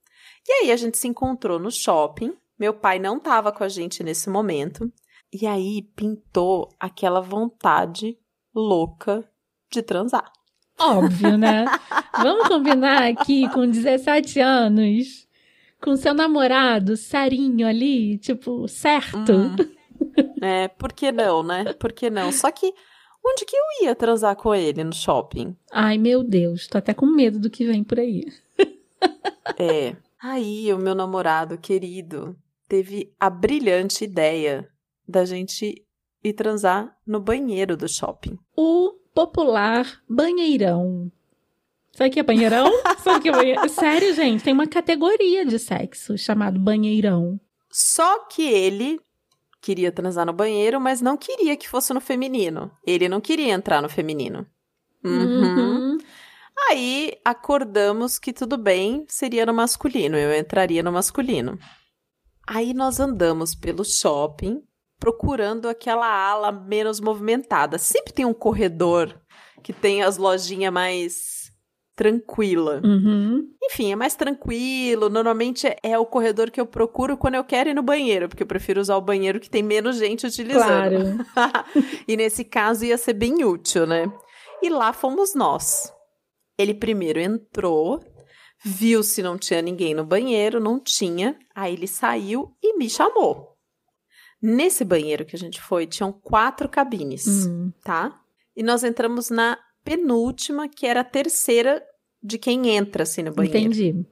E 0.48 0.52
aí 0.52 0.72
a 0.72 0.78
gente 0.78 0.98
se 0.98 1.08
encontrou 1.08 1.60
no 1.60 1.70
shopping. 1.70 2.34
Meu 2.58 2.74
pai 2.74 3.00
não 3.00 3.18
estava 3.18 3.52
com 3.52 3.64
a 3.64 3.70
gente 3.70 4.04
nesse 4.04 4.30
momento. 4.30 4.92
E 5.32 5.46
aí 5.46 5.82
pintou 5.96 6.70
aquela 6.80 7.20
vontade 7.20 8.18
louca 8.56 9.28
de 9.70 9.82
transar. 9.82 10.32
Óbvio, 10.80 11.38
né? 11.38 11.66
Vamos 12.22 12.48
combinar 12.48 13.04
aqui 13.04 13.50
com 13.50 13.68
17 13.68 14.40
anos, 14.40 15.23
com 15.84 15.96
seu 15.96 16.14
namorado, 16.14 16.96
serinho 16.96 17.68
ali, 17.68 18.18
tipo, 18.18 18.68
certo? 18.68 19.34
Hum. 19.34 19.56
É, 20.42 20.68
por 20.68 20.92
que 20.92 21.12
não, 21.12 21.42
né? 21.42 21.74
Por 21.74 21.94
que 21.94 22.10
não? 22.10 22.32
Só 22.32 22.52
que 22.52 22.74
Onde 23.26 23.46
que 23.46 23.56
eu 23.56 23.86
ia 23.86 23.96
transar 23.96 24.36
com 24.36 24.54
ele 24.54 24.84
no 24.84 24.92
shopping? 24.92 25.56
Ai, 25.72 25.98
meu 25.98 26.24
Deus, 26.24 26.68
tô 26.68 26.78
até 26.78 26.94
com 26.94 27.06
medo 27.06 27.40
do 27.40 27.50
que 27.50 27.66
vem 27.66 27.82
por 27.84 27.98
aí. 27.98 28.26
é. 29.58 29.96
Aí, 30.22 30.74
o 30.74 30.78
meu 30.78 30.94
namorado 30.94 31.58
querido 31.58 32.36
teve 32.68 33.14
a 33.18 33.30
brilhante 33.30 34.04
ideia 34.04 34.70
da 35.08 35.24
gente 35.24 35.86
ir 36.22 36.34
transar 36.34 36.98
no 37.08 37.22
banheiro 37.22 37.78
do 37.78 37.88
shopping. 37.88 38.38
O 38.58 38.94
popular 39.14 40.02
banheirão. 40.08 41.10
Sabe 41.94 42.10
o 42.10 42.14
que 42.14 42.20
é 42.20 42.24
banheirão? 42.24 42.72
Sabe 43.04 43.22
que 43.22 43.30
é 43.30 43.32
banheirão? 43.32 43.70
Sério, 43.70 44.14
gente, 44.14 44.44
tem 44.44 44.54
uma 44.54 44.68
categoria 44.68 45.46
de 45.46 45.60
sexo 45.60 46.18
chamado 46.18 46.60
banheirão. 46.60 47.40
Só 47.72 48.26
que 48.26 48.42
ele 48.42 49.00
queria 49.62 49.92
transar 49.92 50.26
no 50.26 50.34
banheiro, 50.34 50.82
mas 50.82 51.02
não 51.02 51.16
queria 51.16 51.56
que 51.56 51.70
fosse 51.70 51.94
no 51.94 52.02
feminino. 52.02 52.72
Ele 52.86 53.08
não 53.08 53.22
queria 53.22 53.54
entrar 53.54 53.82
no 53.82 53.90
feminino. 53.90 54.46
Uhum. 55.04 55.42
Uhum. 55.42 55.98
Aí 56.70 57.14
acordamos 57.24 58.20
que 58.20 58.34
tudo 58.34 58.58
bem, 58.58 59.06
seria 59.08 59.46
no 59.46 59.54
masculino, 59.54 60.18
eu 60.18 60.38
entraria 60.38 60.84
no 60.84 60.92
masculino. 60.92 61.58
Aí 62.48 62.74
nós 62.74 63.00
andamos 63.00 63.56
pelo 63.56 63.84
shopping 63.84 64.62
procurando 65.00 65.68
aquela 65.68 66.08
ala 66.08 66.52
menos 66.52 67.00
movimentada. 67.00 67.78
Sempre 67.78 68.14
tem 68.14 68.26
um 68.26 68.34
corredor 68.34 69.20
que 69.62 69.74
tem 69.74 70.04
as 70.04 70.18
lojinhas 70.18 70.72
mais 70.72 71.43
tranquila. 71.96 72.82
Uhum. 72.84 73.48
Enfim, 73.64 73.92
é 73.92 73.96
mais 73.96 74.16
tranquilo. 74.16 75.10
Normalmente 75.10 75.68
é, 75.68 75.78
é, 75.84 76.00
o 76.00 76.06
corredor 76.06 76.50
que 76.52 76.60
eu 76.60 76.66
procuro 76.66 77.18
quando 77.18 77.36
eu 77.36 77.44
quero 77.44 77.70
ir 77.70 77.74
no 77.74 77.84
banheiro, 77.84 78.28
porque 78.28 78.44
eu 78.44 78.48
prefiro 78.48 78.82
usar 78.82 78.98
o 78.98 79.02
banheiro 79.02 79.40
que 79.40 79.50
tem 79.50 79.64
menos 79.64 79.98
gente 79.98 80.26
utilizando. 80.26 81.24
Claro. 81.34 81.66
e 82.08 82.18
nesse 82.18 82.44
caso 82.44 82.86
ia 82.86 82.98
ser 82.98 83.14
bem 83.14 83.44
útil, 83.44 83.86
né? 83.86 84.12
E 84.62 84.70
lá 84.70 84.94
fomos 84.94 85.36
nós. 85.36 85.92
Ele 86.58 86.74
primeiro 86.74 87.20
entrou, 87.20 88.00
viu 88.64 89.04
se 89.04 89.22
não 89.22 89.38
tinha 89.38 89.62
ninguém 89.62 89.94
no 89.94 90.06
banheiro, 90.06 90.60
não 90.60 90.80
tinha. 90.80 91.38
Aí 91.56 91.74
ele 91.74 91.88
saiu 91.88 92.56
e 92.62 92.78
me 92.78 92.90
chamou. 92.90 93.54
Nesse 94.42 94.84
banheiro 94.84 95.26
que 95.26 95.36
a 95.36 95.40
gente 95.40 95.62
foi, 95.62 95.88
tinham 95.88 96.12
quatro 96.12 96.68
cabines, 96.68 97.26
uhum. 97.26 97.72
tá? 97.84 98.20
E 98.56 98.62
nós 98.62 98.84
entramos 98.84 99.30
na 99.30 99.58
penúltima, 99.84 100.68
que 100.68 100.86
era 100.86 101.02
a 101.02 101.06
terceira 101.06 101.84
de 102.22 102.38
quem 102.38 102.70
entra 102.70 103.04
assim 103.04 103.24
no 103.24 103.34
banheiro. 103.34 103.58
Entendi. 103.60 104.06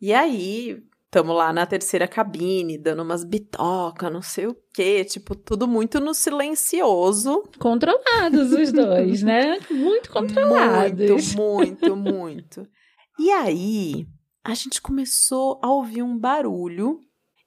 E 0.00 0.12
aí, 0.12 0.82
Tamo 1.14 1.32
lá 1.32 1.52
na 1.52 1.64
terceira 1.64 2.08
cabine, 2.08 2.76
dando 2.76 3.04
umas 3.04 3.22
bitoca, 3.22 4.10
não 4.10 4.20
sei 4.20 4.48
o 4.48 4.56
quê. 4.72 5.04
Tipo, 5.04 5.36
tudo 5.36 5.68
muito 5.68 6.00
no 6.00 6.12
silencioso. 6.12 7.44
Controlados 7.60 8.50
os 8.50 8.72
dois, 8.74 9.22
né? 9.22 9.60
Muito 9.70 10.10
controlados. 10.10 11.36
Muito, 11.36 11.94
muito, 11.94 11.96
muito. 11.96 12.68
E 13.16 13.30
aí, 13.30 14.08
a 14.42 14.54
gente 14.54 14.82
começou 14.82 15.60
a 15.62 15.70
ouvir 15.70 16.02
um 16.02 16.18
barulho 16.18 16.98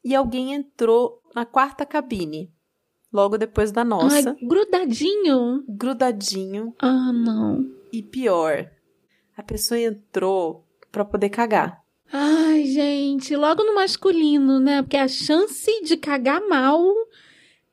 e 0.02 0.16
alguém 0.16 0.54
entrou 0.54 1.22
na 1.36 1.46
quarta 1.46 1.86
cabine. 1.86 2.50
Logo 3.18 3.36
depois 3.36 3.72
da 3.72 3.84
nossa. 3.84 4.30
Ai, 4.30 4.48
grudadinho. 4.48 5.64
Grudadinho. 5.68 6.76
Ah, 6.78 7.12
não. 7.12 7.68
E 7.92 8.04
pior, 8.04 8.70
a 9.36 9.42
pessoa 9.42 9.80
entrou 9.80 10.64
pra 10.92 11.04
poder 11.04 11.30
cagar. 11.30 11.82
Ai, 12.14 12.66
gente, 12.66 13.36
logo 13.36 13.64
no 13.64 13.74
masculino, 13.74 14.60
né? 14.60 14.84
Porque 14.84 14.98
a 14.98 15.08
chance 15.08 15.82
de 15.82 15.98
cagar 15.98 16.48
mal 16.48 16.80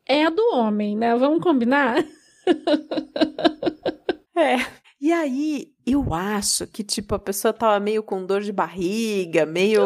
é 0.06 0.24
a 0.24 0.30
do 0.30 0.42
homem, 0.54 0.96
né? 0.96 1.14
Vamos 1.14 1.42
combinar? 1.42 2.02
É. 4.36 4.56
E 5.04 5.12
aí, 5.12 5.70
eu 5.86 6.14
acho 6.14 6.66
que, 6.66 6.82
tipo, 6.82 7.14
a 7.14 7.18
pessoa 7.18 7.52
tava 7.52 7.78
meio 7.78 8.02
com 8.02 8.24
dor 8.24 8.40
de 8.40 8.50
barriga, 8.50 9.44
meio 9.44 9.82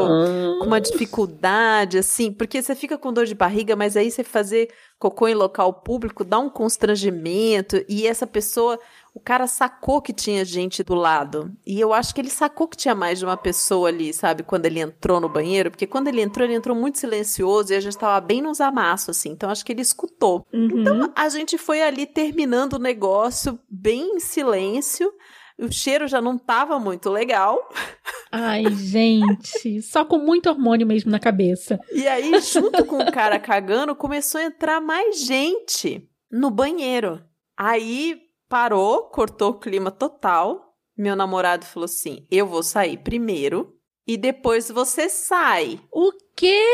com 0.61 0.67
uma 0.67 0.81
dificuldade, 0.81 1.99
assim, 1.99 2.31
porque 2.33 2.63
você 2.63 2.73
fica 2.73 2.97
com 2.97 3.13
dor 3.13 3.27
de 3.27 3.35
barriga, 3.35 3.75
mas 3.75 3.97
aí 3.97 4.13
você 4.13 4.23
fazer 4.23 4.71
cocô 4.97 5.27
em 5.27 5.35
local 5.35 5.73
público 5.73 6.23
dá 6.23 6.39
um 6.39 6.49
constrangimento, 6.49 7.85
e 7.89 8.07
essa 8.07 8.29
pessoa, 8.29 8.79
o 9.19 9.21
cara 9.21 9.49
sacou 9.49 10.01
que 10.01 10.13
tinha 10.13 10.45
gente 10.45 10.85
do 10.85 10.95
lado. 10.95 11.53
E 11.67 11.81
eu 11.81 11.93
acho 11.93 12.15
que 12.15 12.21
ele 12.21 12.31
sacou 12.31 12.69
que 12.69 12.77
tinha 12.77 12.95
mais 12.95 13.19
de 13.19 13.25
uma 13.25 13.37
pessoa 13.37 13.89
ali, 13.89 14.13
sabe, 14.13 14.45
quando 14.45 14.67
ele 14.67 14.79
entrou 14.79 15.21
no 15.21 15.29
banheiro, 15.29 15.73
porque 15.73 15.89
quando 15.89 16.07
ele 16.07 16.23
entrou, 16.23 16.47
ele 16.47 16.55
entrou 16.55 16.77
muito 16.77 16.99
silencioso 16.99 17.73
e 17.73 17.77
a 17.77 17.81
gente 17.81 17.99
tava 17.99 18.25
bem 18.25 18.41
nos 18.41 18.61
amassos, 18.61 19.19
assim, 19.19 19.31
então 19.31 19.51
acho 19.51 19.65
que 19.65 19.73
ele 19.73 19.83
escutou. 19.83 20.47
Uhum. 20.53 20.81
Então 20.81 21.13
a 21.17 21.29
gente 21.29 21.59
foi 21.59 21.83
ali 21.83 22.07
terminando 22.07 22.75
o 22.75 22.79
negócio 22.79 23.59
bem 23.69 24.17
em 24.17 24.21
silêncio. 24.21 25.13
O 25.59 25.73
cheiro 25.73 26.07
já 26.07 26.21
não 26.21 26.39
tava 26.39 26.79
muito 26.79 27.11
legal. 27.11 27.59
Ai, 28.31 28.73
gente, 28.73 29.83
só 29.83 30.05
com 30.05 30.19
muito 30.19 30.49
hormônio 30.49 30.87
mesmo 30.87 31.11
na 31.11 31.19
cabeça. 31.19 31.81
E 31.91 32.07
aí, 32.07 32.39
junto 32.41 32.85
com 32.85 32.99
o 32.99 33.11
cara 33.11 33.41
cagando, 33.41 33.97
começou 33.97 34.41
a 34.41 34.45
entrar 34.45 34.81
mais 34.81 35.21
gente 35.27 36.09
no 36.31 36.53
banheiro. 36.53 37.21
Aí 37.57 38.28
parou, 38.49 39.03
cortou 39.11 39.51
o 39.51 39.59
clima 39.59 39.91
total. 39.91 40.75
Meu 40.97 41.15
namorado 41.15 41.65
falou 41.65 41.85
assim: 41.85 42.27
eu 42.31 42.47
vou 42.47 42.63
sair 42.63 42.99
primeiro 42.99 43.75
e 44.07 44.17
depois 44.17 44.71
você 44.71 45.09
sai. 45.09 45.81
O 45.93 46.11
quê? 46.35 46.65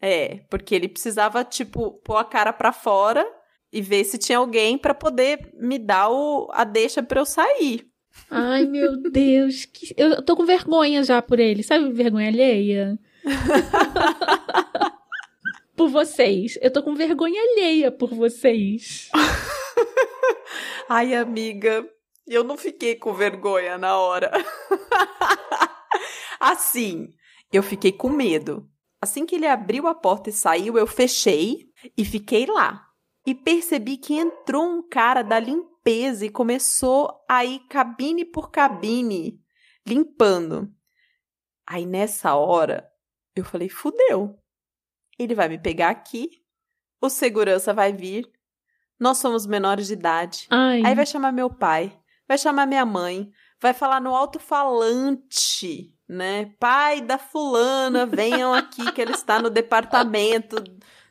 É, 0.00 0.40
porque 0.50 0.74
ele 0.74 0.88
precisava, 0.88 1.42
tipo, 1.42 1.92
pôr 2.04 2.16
a 2.16 2.24
cara 2.24 2.52
pra 2.52 2.72
fora 2.72 3.26
e 3.72 3.80
ver 3.80 4.04
se 4.04 4.18
tinha 4.18 4.38
alguém 4.38 4.78
pra 4.78 4.94
poder 4.94 5.50
me 5.54 5.78
dar 5.78 6.10
o, 6.10 6.48
a 6.52 6.64
deixa 6.64 7.02
pra 7.02 7.20
eu 7.20 7.26
sair. 7.26 7.86
Ai, 8.30 8.64
meu 8.66 8.96
Deus. 9.10 9.64
Que... 9.64 9.94
Eu 9.96 10.22
tô 10.22 10.36
com 10.36 10.44
vergonha 10.44 11.02
já 11.02 11.20
por 11.20 11.40
ele. 11.40 11.62
Sabe 11.62 11.90
vergonha 11.92 12.28
alheia? 12.28 12.98
por 15.76 15.88
vocês. 15.88 16.58
Eu 16.62 16.70
tô 16.70 16.82
com 16.82 16.94
vergonha 16.94 17.40
alheia 17.40 17.90
por 17.90 18.14
vocês. 18.14 19.10
Ai, 20.88 21.16
amiga, 21.16 21.84
eu 22.26 22.44
não 22.44 22.56
fiquei 22.56 22.94
com 22.94 23.12
vergonha 23.12 23.76
na 23.76 23.98
hora. 23.98 24.30
assim, 26.38 27.10
eu 27.52 27.60
fiquei 27.60 27.90
com 27.90 28.08
medo. 28.08 28.70
Assim 29.00 29.26
que 29.26 29.34
ele 29.34 29.48
abriu 29.48 29.88
a 29.88 29.94
porta 29.94 30.30
e 30.30 30.32
saiu, 30.32 30.78
eu 30.78 30.86
fechei 30.86 31.68
e 31.98 32.04
fiquei 32.04 32.46
lá. 32.46 32.86
E 33.26 33.34
percebi 33.34 33.96
que 33.96 34.14
entrou 34.14 34.64
um 34.64 34.88
cara 34.88 35.22
da 35.22 35.40
limpeza 35.40 36.24
e 36.24 36.30
começou 36.30 37.10
a 37.28 37.44
ir 37.44 37.66
cabine 37.68 38.24
por 38.24 38.52
cabine, 38.52 39.40
limpando. 39.84 40.72
Aí 41.66 41.84
nessa 41.84 42.36
hora, 42.36 42.88
eu 43.34 43.44
falei: 43.44 43.68
fudeu. 43.68 44.38
Ele 45.18 45.34
vai 45.34 45.48
me 45.48 45.58
pegar 45.58 45.90
aqui, 45.90 46.44
o 47.00 47.08
segurança 47.08 47.74
vai 47.74 47.92
vir, 47.92 48.30
nós 48.98 49.18
somos 49.18 49.46
menores 49.46 49.86
de 49.88 49.92
idade. 49.94 50.46
Ai. 50.50 50.82
Aí 50.84 50.94
vai 50.94 51.06
chamar 51.06 51.32
meu 51.32 51.50
pai, 51.50 51.92
vai 52.28 52.38
chamar 52.38 52.66
minha 52.66 52.84
mãe, 52.86 53.28
vai 53.60 53.72
falar 53.72 54.00
no 54.00 54.14
alto-falante, 54.14 55.92
né? 56.08 56.50
Pai 56.58 57.00
da 57.00 57.18
fulana, 57.18 58.06
venham 58.06 58.52
aqui 58.54 58.90
que 58.92 59.00
ele 59.00 59.12
está 59.12 59.40
no 59.40 59.50
departamento 59.50 60.62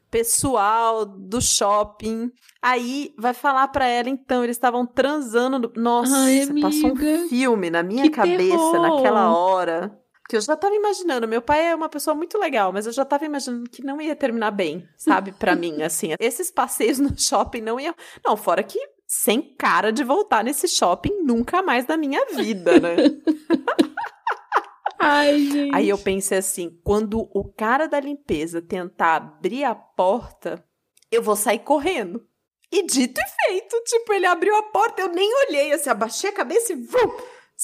pessoal 0.10 1.06
do 1.06 1.42
shopping. 1.42 2.32
Aí 2.62 3.14
vai 3.18 3.34
falar 3.34 3.68
pra 3.68 3.86
ela, 3.86 4.10
então, 4.10 4.44
eles 4.44 4.56
estavam 4.56 4.86
transando. 4.86 5.60
no- 5.60 5.72
Nossa, 5.76 6.16
Ai, 6.16 6.48
passou 6.62 6.92
um 6.94 7.28
filme 7.28 7.70
na 7.70 7.84
minha 7.84 8.04
Que 8.04 8.10
cabeça 8.10 8.38
terror. 8.40 8.82
naquela 8.82 9.36
hora. 9.36 10.00
Que 10.28 10.38
eu 10.38 10.42
já 10.42 10.56
tava 10.56 10.74
imaginando, 10.74 11.28
meu 11.28 11.42
pai 11.42 11.68
é 11.68 11.76
uma 11.76 11.88
pessoa 11.88 12.16
muito 12.16 12.38
legal, 12.38 12.74
mas 12.74 12.88
eu 12.88 12.92
já 12.92 13.06
tava 13.06 13.26
imaginando 13.26 13.70
que 13.70 13.84
não 13.84 14.02
ia 14.02 14.16
terminar 14.16 14.52
bem, 14.52 14.88
sabe, 14.98 15.32
Pra 15.32 15.54
mim, 15.56 15.84
assim. 15.84 16.16
Esses 16.20 16.50
passeios 16.50 16.98
no 16.98 17.18
shopping 17.18 17.62
não 17.62 17.80
iam. 17.80 17.94
Não, 18.26 18.36
fora 18.36 18.64
que 18.64 18.80
sem 19.08 19.56
cara 19.56 19.92
de 19.92 20.04
voltar 20.04 20.44
nesse 20.44 20.68
shopping 20.68 21.22
nunca 21.24 21.62
mais 21.62 21.86
na 21.86 21.96
minha 21.96 22.26
vida, 22.26 22.80
né? 22.80 22.96
Ai, 25.00 25.38
gente. 25.38 25.76
Aí 25.76 25.90
eu 25.90 25.98
pensei 26.00 26.40
assim, 26.40 26.80
quando 26.84 27.30
o 27.32 27.54
cara 27.54 27.88
da 27.88 28.00
limpeza 28.00 28.62
tentar 28.62 29.18
abrir 29.18 29.64
a 29.64 29.76
porta, 29.76 30.66
eu 31.12 31.22
vou 31.22 31.36
sair 31.36 31.60
correndo. 31.60 32.26
E 32.72 32.84
dito 32.88 33.22
e 33.22 33.46
feito, 33.46 33.80
tipo, 33.86 34.12
ele 34.12 34.26
abriu 34.26 34.56
a 34.56 34.64
porta, 34.64 35.02
eu 35.02 35.10
nem 35.10 35.30
olhei, 35.48 35.72
assim, 35.72 35.90
abaixei 35.90 36.32
a 36.32 36.34
cabeça 36.34 36.74
e 36.74 36.76
vum, 36.76 37.16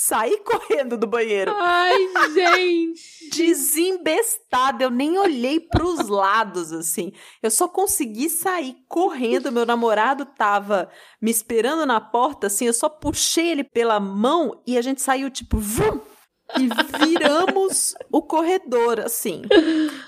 saí 0.02 0.38
correndo 0.44 0.98
do 0.98 1.06
banheiro. 1.06 1.54
Ai, 1.56 1.96
gente. 2.34 3.30
Desembestada, 3.32 4.84
eu 4.84 4.90
nem 4.90 5.18
olhei 5.18 5.60
pros 5.60 6.08
lados, 6.08 6.74
assim. 6.74 7.14
Eu 7.42 7.52
só 7.52 7.68
consegui 7.68 8.30
sair 8.30 8.76
correndo. 8.88 9.52
Meu 9.52 9.66
namorado 9.66 10.26
tava 10.26 10.90
me 11.22 11.30
esperando 11.30 11.86
na 11.86 12.02
porta, 12.02 12.48
assim. 12.48 12.66
Eu 12.66 12.74
só 12.74 12.90
puxei 12.90 13.50
ele 13.50 13.64
pela 13.64 14.00
mão 14.00 14.62
e 14.66 14.78
a 14.78 14.82
gente 14.82 15.02
saiu, 15.02 15.30
tipo, 15.30 15.58
vum, 15.60 16.02
e 16.60 16.68
viramos 17.06 17.94
o 18.12 18.22
corredor, 18.22 19.00
assim. 19.00 19.44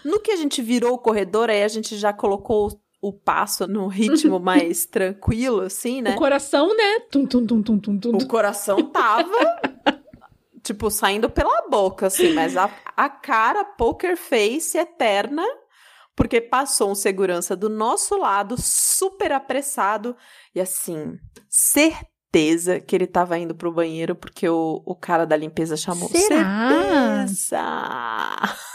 No 0.03 0.19
que 0.19 0.31
a 0.31 0.35
gente 0.35 0.61
virou 0.61 0.93
o 0.93 0.99
corredor, 0.99 1.49
aí 1.49 1.63
a 1.63 1.67
gente 1.67 1.95
já 1.97 2.11
colocou 2.11 2.82
o 3.03 3.11
passo 3.11 3.67
no 3.67 3.87
ritmo 3.87 4.39
mais 4.39 4.85
tranquilo, 4.85 5.59
assim, 5.59 6.01
né? 6.01 6.11
O 6.11 6.15
coração, 6.15 6.69
né? 6.73 7.01
Tum, 7.11 7.25
tum, 7.25 7.45
tum, 7.45 7.61
tum, 7.61 7.77
tum, 7.77 7.99
tum. 7.99 8.15
O 8.15 8.25
coração 8.25 8.81
tava, 8.89 9.37
tipo, 10.63 10.89
saindo 10.89 11.29
pela 11.29 11.67
boca, 11.67 12.07
assim, 12.07 12.31
mas 12.33 12.55
a, 12.55 12.71
a 12.95 13.09
cara 13.09 13.65
poker 13.65 14.15
face 14.15 14.77
eterna, 14.77 15.43
porque 16.15 16.39
passou 16.39 16.91
um 16.91 16.95
segurança 16.95 17.57
do 17.57 17.69
nosso 17.69 18.17
lado, 18.17 18.55
super 18.57 19.33
apressado, 19.33 20.15
e 20.55 20.61
assim, 20.61 21.19
certeza 21.49 22.79
que 22.79 22.95
ele 22.95 23.05
tava 23.05 23.37
indo 23.37 23.53
pro 23.53 23.73
banheiro, 23.73 24.15
porque 24.15 24.47
o, 24.47 24.81
o 24.85 24.95
cara 24.95 25.25
da 25.25 25.35
limpeza 25.35 25.75
chamou. 25.75 26.07
Será? 26.07 27.27
Certeza! 27.27 27.59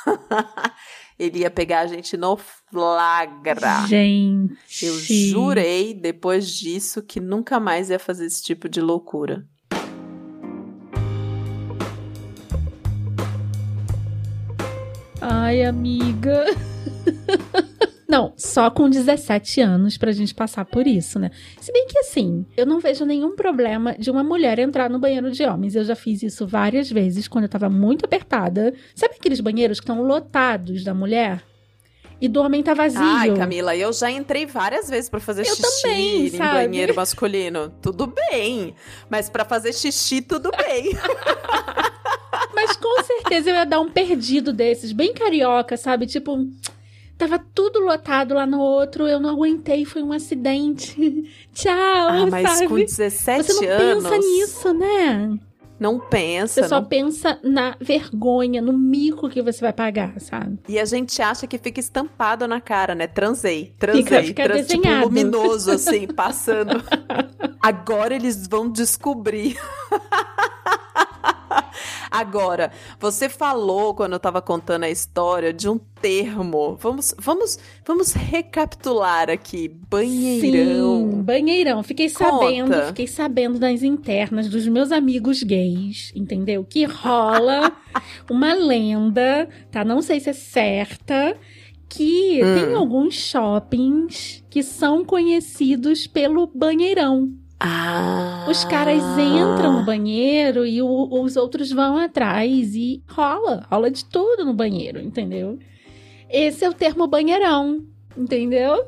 ele 1.19 1.41
ia 1.41 1.51
pegar 1.51 1.81
a 1.81 1.87
gente 1.87 2.17
no 2.17 2.37
flagra. 2.37 3.87
Gente. 3.87 4.87
Eu 4.87 4.99
jurei, 4.99 5.93
depois 5.93 6.49
disso, 6.49 7.03
que 7.03 7.19
nunca 7.19 7.59
mais 7.59 7.91
ia 7.91 7.99
fazer 7.99 8.27
esse 8.27 8.43
tipo 8.43 8.69
de 8.69 8.81
loucura. 8.81 9.45
Ai, 15.21 15.65
amiga. 15.65 16.45
Não, 18.11 18.33
só 18.39 18.71
com 18.71 18.89
17 18.89 19.61
anos 19.61 19.99
pra 19.99 20.13
gente 20.13 20.35
passar 20.35 20.65
por 20.65 20.87
isso, 20.87 21.19
né? 21.19 21.31
Se 21.61 21.71
bem 21.71 21.87
que 21.87 21.99
assim, 21.99 22.47
eu 22.57 22.65
não 22.65 22.81
vejo 22.81 23.05
nenhum 23.05 23.37
problema 23.37 23.95
de 23.99 24.11
uma 24.11 24.25
mulher 24.25 24.59
entrar 24.59 24.89
no 24.89 24.99
banheiro 24.99 25.31
de 25.31 25.45
homens. 25.45 25.75
Eu 25.75 25.85
já 25.85 25.95
fiz 25.95 26.23
isso 26.23 26.47
várias 26.47 26.91
vezes 26.91 27.29
quando 27.29 27.45
eu 27.45 27.51
tava 27.51 27.69
muito 27.69 28.07
apertada. 28.07 28.73
Sabe 28.95 29.17
aqueles 29.19 29.41
banheiros 29.41 29.79
que 29.79 29.85
estão 29.85 30.01
lotados 30.03 30.83
da 30.83 30.95
mulher? 30.95 31.43
E 32.19 32.29
do 32.29 32.41
homem 32.41 32.63
tá 32.63 32.73
vazio. 32.73 32.99
Ai, 33.01 33.37
Camila, 33.37 33.77
eu 33.77 33.93
já 33.93 34.11
entrei 34.11 34.47
várias 34.47 34.89
vezes 34.89 35.11
pra 35.11 35.21
fazer 35.21 35.43
Eu 35.43 35.55
xixi 35.55 35.83
também, 35.83 36.27
em 36.27 36.31
sabe? 36.31 36.53
banheiro 36.67 36.95
masculino. 36.97 37.73
Tudo 37.83 38.07
bem, 38.07 38.75
mas 39.11 39.29
pra 39.29 39.45
fazer 39.45 39.75
xixi 39.75 40.23
tudo 40.23 40.51
bem. 40.57 40.93
Mas 42.55 42.77
com 42.77 43.03
certeza 43.05 43.51
eu 43.51 43.55
ia 43.55 43.65
dar 43.65 43.79
um 43.81 43.89
perdido 43.89 44.53
desses, 44.53 44.91
bem 44.91 45.15
carioca, 45.15 45.77
sabe? 45.77 46.07
Tipo, 46.07 46.45
tava 47.19 47.39
tudo 47.55 47.81
lotado 47.81 48.33
lá 48.35 48.47
no 48.47 48.61
outro, 48.61 49.07
eu 49.07 49.19
não 49.21 49.29
aguentei, 49.31 49.85
foi 49.85 50.03
um 50.03 50.13
acidente. 50.13 50.97
Tchau, 51.53 51.73
ah, 51.75 52.27
mas 52.31 52.49
sabe? 52.51 52.69
com 52.69 52.77
17 52.77 53.43
Você 53.53 53.67
não 53.67 53.73
anos. 53.75 54.05
pensa 54.05 54.19
nisso, 54.19 54.73
né? 54.73 55.39
Não 55.81 56.01
pensa. 56.01 56.63
Você 56.63 56.69
só 56.69 56.81
não- 56.81 56.89
pensa 56.89 57.39
na 57.43 57.77
vergonha, 57.81 58.61
no 58.61 58.73
mico 58.73 59.29
que 59.29 59.41
você 59.41 59.61
vai 59.61 59.73
pagar, 59.73 60.21
sabe? 60.21 60.59
E 60.69 60.77
a 60.79 60.85
gente 60.85 61.23
acha 61.23 61.47
que 61.47 61.57
fica 61.57 61.79
estampado 61.79 62.49
na 62.49 62.61
cara, 62.61 62.97
né? 62.97 63.07
Transei, 63.07 63.73
transei, 63.79 64.03
Fica- 64.03 64.23
fica 64.25 64.43
trans- 64.45 64.67
tipo 64.67 64.83
desenhado. 64.83 65.05
luminoso 65.07 65.71
assim, 65.71 66.07
passando. 66.15 66.83
Agora 67.63 68.13
eles 68.15 68.47
vão 68.49 68.69
descobrir. 68.71 69.57
Agora, 72.11 72.71
você 72.99 73.29
falou 73.29 73.95
quando 73.95 74.15
eu 74.15 74.21
tava 74.21 74.41
contando 74.43 74.85
a 74.85 74.91
história 74.91 75.53
de 75.53 75.69
um 75.69 75.79
termo. 76.01 76.77
Vamos, 76.81 77.15
vamos, 77.19 77.59
vamos 77.87 78.13
recapitular 78.13 79.29
aqui. 79.31 79.69
Banheirão. 79.91 81.11
Sim, 81.11 81.23
banheirão. 81.23 81.83
Fiquei 81.83 82.09
Conta. 82.11 82.25
sabendo, 82.31 82.87
fiquei 82.89 83.07
sabendo 83.07 83.59
das 83.59 83.83
internas 83.83 84.49
dos 84.49 84.67
meus 84.69 84.93
amigos 84.93 85.43
gays, 85.43 86.13
entendeu? 86.15 86.65
Que 86.65 86.85
rola 86.85 87.73
uma 88.31 88.55
lenda, 88.55 89.49
tá? 89.71 89.85
Não 89.85 90.01
sei 90.01 90.21
se 90.21 90.31
é 90.31 90.33
certa, 90.33 91.37
que 91.89 92.41
Hum. 92.45 92.55
tem 92.67 92.75
alguns 92.75 93.15
shoppings 93.15 94.45
que 94.51 94.63
são 94.63 95.05
conhecidos 95.05 96.07
pelo 96.07 96.47
banheirão. 96.47 97.33
Ah. 97.61 98.47
Os 98.49 98.65
caras 98.65 99.03
entram 99.19 99.81
no 99.81 99.85
banheiro 99.85 100.65
e 100.65 100.81
o- 100.81 101.09
os 101.23 101.37
outros 101.37 101.73
vão 101.73 101.97
atrás 101.97 102.75
e 102.75 103.03
rola, 103.09 103.67
rola 103.71 103.91
de 103.91 104.05
tudo 104.05 104.45
no 104.45 104.55
banheiro, 104.55 105.01
entendeu? 105.01 105.59
Esse 106.31 106.65
é 106.65 106.69
o 106.71 106.75
termo 106.75 107.07
banheirão, 107.09 107.85
entendeu? 108.17 108.85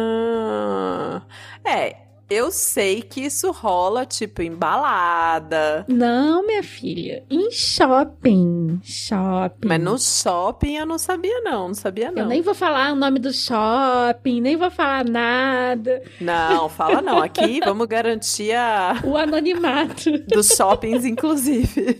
Ah. 0.00 1.22
É, 1.64 1.96
eu 2.30 2.50
sei 2.50 3.00
que 3.02 3.22
isso 3.22 3.50
rola, 3.50 4.04
tipo, 4.04 4.42
em 4.42 4.54
balada. 4.54 5.84
Não, 5.88 6.46
minha 6.46 6.62
filha, 6.62 7.24
em 7.30 7.50
shopping, 7.50 8.80
shopping. 8.82 9.66
Mas 9.66 9.80
no 9.80 9.98
shopping 9.98 10.76
eu 10.76 10.86
não 10.86 10.98
sabia, 10.98 11.40
não. 11.40 11.68
Não 11.68 11.74
sabia, 11.74 12.10
não. 12.10 12.22
Eu 12.22 12.28
nem 12.28 12.42
vou 12.42 12.54
falar 12.54 12.92
o 12.92 12.96
nome 12.96 13.18
do 13.18 13.32
shopping, 13.32 14.40
nem 14.40 14.56
vou 14.56 14.70
falar 14.70 15.04
nada. 15.04 16.02
Não, 16.20 16.68
fala 16.68 17.00
não. 17.00 17.18
Aqui 17.22 17.60
vamos 17.64 17.86
garantir 17.86 18.52
a 18.54 19.00
O 19.04 19.16
anonimato. 19.16 20.10
dos 20.28 20.48
shoppings, 20.48 21.04
inclusive. 21.04 21.98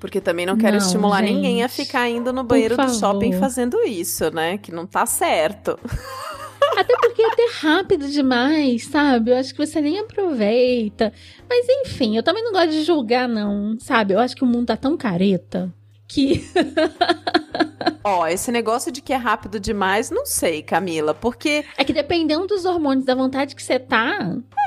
Porque 0.00 0.20
também 0.20 0.46
não 0.46 0.56
quero 0.56 0.76
Não, 0.76 0.84
estimular 0.84 1.22
gente. 1.22 1.34
ninguém 1.34 1.62
a 1.64 1.68
ficar 1.68 2.08
indo 2.08 2.32
no 2.32 2.44
banheiro 2.44 2.76
do 2.76 2.94
shopping 2.94 3.32
fazendo 3.32 3.80
isso, 3.82 4.30
né? 4.32 4.56
Que 4.58 4.70
não 4.72 4.86
tá 4.86 5.04
certo. 5.06 5.78
Até 6.78 6.96
porque 7.00 7.20
é 7.20 7.26
até 7.26 7.48
rápido 7.60 8.08
demais, 8.08 8.84
sabe? 8.84 9.32
Eu 9.32 9.36
acho 9.36 9.52
que 9.52 9.66
você 9.66 9.80
nem 9.80 9.98
aproveita. 9.98 11.12
Mas 11.50 11.66
enfim, 11.68 12.16
eu 12.16 12.22
também 12.22 12.44
não 12.44 12.52
gosto 12.52 12.70
de 12.70 12.84
julgar, 12.84 13.28
não, 13.28 13.76
sabe? 13.80 14.14
Eu 14.14 14.20
acho 14.20 14.36
que 14.36 14.44
o 14.44 14.46
mundo 14.46 14.66
tá 14.66 14.76
tão 14.76 14.96
careta 14.96 15.74
que. 16.06 16.40
Ó, 18.08 18.26
esse 18.26 18.50
negócio 18.50 18.90
de 18.90 19.00
que 19.02 19.12
é 19.12 19.16
rápido 19.16 19.60
demais, 19.60 20.10
não 20.10 20.24
sei, 20.24 20.62
Camila. 20.62 21.12
Porque, 21.14 21.64
É 21.76 21.84
que 21.84 21.92
dependendo 21.92 22.46
dos 22.46 22.64
hormônios 22.64 23.04
da 23.04 23.14
vontade 23.14 23.54
que 23.54 23.62
você 23.62 23.78
tá. 23.78 24.18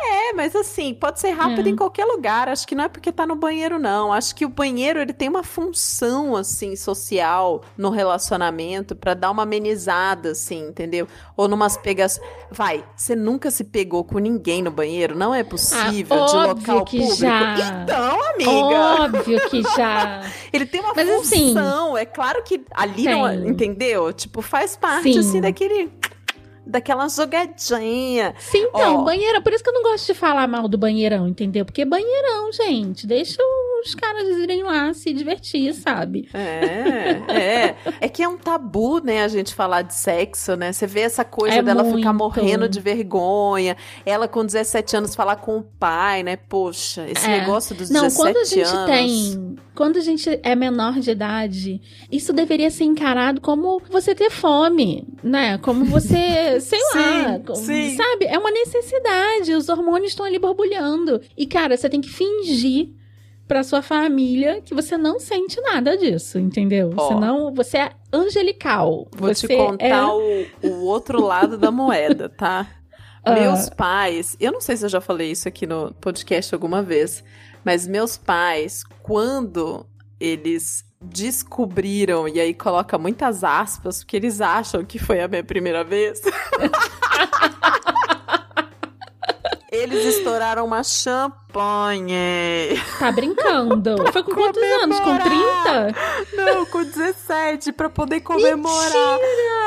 é, 0.04 0.34
mas 0.34 0.56
assim, 0.56 0.94
pode 0.94 1.20
ser 1.20 1.32
rápido 1.32 1.68
É. 1.68 1.70
em 1.70 1.76
qualquer 1.76 2.06
lugar. 2.06 2.48
Acho 2.50 2.68
que 2.68 2.76
não 2.76 2.84
é 2.84 2.90
porque 2.90 3.12
tá 3.12 3.26
no 3.26 3.36
banheiro, 3.36 3.80
não. 3.80 4.12
Acho 4.14 4.36
que 4.36 4.46
o 4.46 4.50
banheiro, 4.50 5.00
ele 5.00 5.14
tem 5.14 5.28
uma 5.30 5.44
função, 5.44 6.36
assim, 6.36 6.76
social 6.76 7.62
no 7.78 7.90
relacionamento 7.90 8.96
pra 8.96 9.14
dar 9.14 9.32
uma 9.32 9.44
amenizada, 9.44 10.32
assim, 10.32 10.68
entendeu? 10.68 11.08
Ou 11.36 11.48
numas 11.48 11.78
pegas. 11.78 12.20
Vai, 12.52 12.84
você 12.96 13.16
nunca 13.16 13.50
se 13.50 13.64
pegou 13.64 14.04
com 14.04 14.20
ninguém 14.20 14.62
no 14.62 14.72
banheiro? 14.72 15.16
Não 15.16 15.34
é 15.34 15.44
possível 15.44 16.26
de 16.26 16.36
óbvio 16.36 16.48
local 16.74 16.86
que 16.86 17.00
público? 17.00 17.16
já. 17.20 17.82
Então, 17.84 18.30
amiga. 18.34 18.52
Óbvio 18.52 19.50
que 19.50 19.64
já. 19.64 20.22
Ele 20.52 20.66
tem 20.66 20.82
uma 20.82 20.94
Mas, 20.96 21.10
assim, 21.10 21.54
função. 21.54 21.98
é 21.98 22.06
claro 22.06 22.44
que 22.44 22.62
ali 22.74 23.04
não, 23.06 23.26
entendeu? 23.36 24.12
Tipo, 24.14 24.42
faz 24.42 24.76
parte 24.76 25.14
Sim. 25.14 25.20
assim 25.20 25.42
daquele 25.42 25.90
daquela 26.66 27.08
jogadinha. 27.10 28.34
Sim, 28.38 28.66
então, 28.70 28.98
Ó. 28.98 29.04
banheiro. 29.04 29.42
Por 29.42 29.54
isso 29.54 29.64
que 29.64 29.70
eu 29.70 29.74
não 29.74 29.84
gosto 29.84 30.08
de 30.08 30.14
falar 30.14 30.48
mal 30.48 30.68
do 30.68 30.78
banheirão, 30.78 31.28
entendeu? 31.28 31.66
Porque 31.66 31.84
banheirão, 31.84 32.52
gente, 32.52 33.06
deixa 33.08 33.42
os 33.84 33.96
caras 33.96 34.28
irem 34.38 34.64
lá 34.64 34.94
se 34.94 35.14
divertir, 35.14 35.74
sabe? 35.74 36.30
É, 36.34 37.22
é. 37.34 37.76
É 38.02 38.10
que 38.10 38.22
é 38.24 38.28
um 38.28 38.38
tabu, 38.38 39.00
né, 39.00 39.24
a 39.24 39.28
gente 39.28 39.54
falar 39.54 39.82
de 39.82 39.94
sexo, 39.96 40.56
né? 40.56 40.72
Você 40.72 40.86
vê 40.88 41.02
essa 41.02 41.24
coisa 41.26 41.58
É 41.58 41.62
dela 41.62 41.84
ficar 41.84 42.14
muito. 42.14 42.18
morrendo 42.40 42.68
de 42.70 42.80
vergonha. 42.80 43.76
Ela 44.06 44.28
com 44.28 44.46
17 44.46 44.96
anos 44.98 45.16
falar 45.16 45.38
com 45.38 45.58
o 45.58 45.64
pai, 45.64 46.24
né? 46.24 46.36
Poxa, 46.36 47.06
esse 47.10 47.26
É. 47.26 47.40
negócio 47.40 47.76
dos 47.76 47.90
Não, 47.90 48.04
17 48.04 48.22
quando 48.22 48.38
a 48.38 48.44
gente 48.46 48.76
anos. 48.76 48.86
tem. 48.90 49.56
Quando 49.74 49.98
a 49.98 50.02
gente 50.02 50.40
é 50.44 50.54
menor 50.56 51.00
de 51.00 51.12
idade, 51.12 51.82
isso 52.12 52.34
deveria 52.34 52.70
ser 52.70 52.84
encarado 52.84 53.40
como 53.42 53.82
você 53.90 54.14
ter 54.14 54.30
fome, 54.30 55.08
né? 55.24 55.58
Como 55.60 55.86
você, 55.86 56.60
sei 56.60 56.80
lá, 56.94 57.34
Sim, 57.38 57.44
como- 57.46 57.56
sim. 57.56 57.96
sabe? 57.96 58.26
É 58.26 58.38
uma 58.38 58.52
necessidade. 58.52 59.54
Os 59.54 59.70
hormônios 59.70 60.12
estão 60.12 60.26
ali 60.26 60.38
borbulhando. 60.38 61.22
E, 61.38 61.46
cara, 61.48 61.76
você 61.78 61.90
tem 61.90 62.02
que 62.02 62.10
fingir 62.10 62.90
pra 63.52 63.64
sua 63.64 63.82
família 63.82 64.62
que 64.62 64.74
você 64.74 64.98
não 64.98 65.20
sente 65.20 65.60
nada 65.60 65.98
disso, 65.98 66.40
entendeu? 66.40 66.94
Ó. 66.96 67.10
Senão 67.10 67.54
você 67.54 67.80
é 67.80 67.92
angelical. 68.14 69.10
Vou 69.12 69.28
você 69.28 69.46
te 69.46 69.58
contar 69.58 69.86
é... 69.88 70.06
o, 70.06 70.70
o 70.70 70.86
outro 70.86 71.22
lado 71.22 71.58
da 71.58 71.70
moeda, 71.70 72.30
tá? 72.30 72.66
Ah. 73.24 73.34
Meus 73.34 73.70
pais, 73.70 74.36
eu 74.40 74.52
não 74.52 74.60
sei 74.60 74.76
se 74.76 74.84
eu 74.84 74.90
já 74.90 75.00
falei 75.00 75.30
isso 75.30 75.48
aqui 75.48 75.68
no 75.68 75.94
podcast 76.02 76.56
alguma 76.56 76.82
vez, 76.82 77.24
mas 77.64 77.86
meus 77.86 78.18
pais, 78.18 78.84
quando 79.04 79.86
eles 80.20 80.84
descobriram, 81.00 82.28
e 82.28 82.40
aí 82.40 82.52
coloca 82.52 82.98
muitas 82.98 83.44
aspas, 83.44 84.00
porque 84.00 84.16
eles 84.16 84.42
acham 84.42 84.84
que 84.84 84.98
foi 84.98 85.22
a 85.22 85.28
minha 85.28 85.44
primeira 85.44 85.84
vez. 85.84 86.20
eles 89.82 90.18
estouraram 90.18 90.66
uma 90.66 90.84
champanhe. 90.84 92.80
Tá 93.00 93.12
brincando. 93.12 93.96
Foi 94.14 94.24
com 94.24 94.34
quantos 94.34 94.62
anos? 94.62 95.00
Com 95.00 95.18
30? 95.18 95.96
Não, 96.38 96.66
com 96.66 96.84
17, 96.84 97.72
pra 97.72 97.90
poder 97.90 98.22
comemorar. 98.22 99.20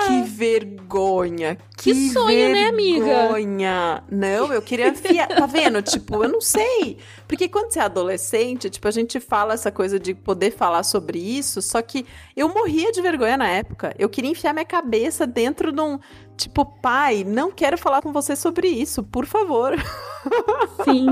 Que 0.06 0.22
vergonha. 0.22 1.58
Que 1.76 2.10
sonho, 2.10 2.52
né, 2.52 2.68
amiga? 2.68 3.04
vergonha. 3.04 4.02
Não, 4.10 4.52
eu 4.52 4.62
queria 4.62 4.88
enfiar. 4.88 5.28
Tá 5.28 5.46
vendo? 5.46 5.82
Tipo, 5.82 6.22
eu 6.22 6.28
não 6.28 6.40
sei. 6.40 6.98
Porque 7.34 7.48
quando 7.48 7.72
você 7.72 7.80
é 7.80 7.82
adolescente, 7.82 8.70
tipo, 8.70 8.86
a 8.86 8.92
gente 8.92 9.18
fala 9.18 9.54
essa 9.54 9.68
coisa 9.68 9.98
de 9.98 10.14
poder 10.14 10.52
falar 10.52 10.84
sobre 10.84 11.18
isso, 11.18 11.60
só 11.60 11.82
que 11.82 12.06
eu 12.36 12.48
morria 12.48 12.92
de 12.92 13.02
vergonha 13.02 13.36
na 13.36 13.48
época. 13.48 13.92
Eu 13.98 14.08
queria 14.08 14.30
enfiar 14.30 14.52
minha 14.52 14.64
cabeça 14.64 15.26
dentro 15.26 15.72
de 15.72 15.80
um. 15.80 15.98
Tipo, 16.36 16.64
pai, 16.64 17.24
não 17.24 17.50
quero 17.50 17.76
falar 17.76 18.02
com 18.02 18.12
você 18.12 18.36
sobre 18.36 18.68
isso, 18.68 19.02
por 19.02 19.26
favor. 19.26 19.74
Sim. 20.84 21.06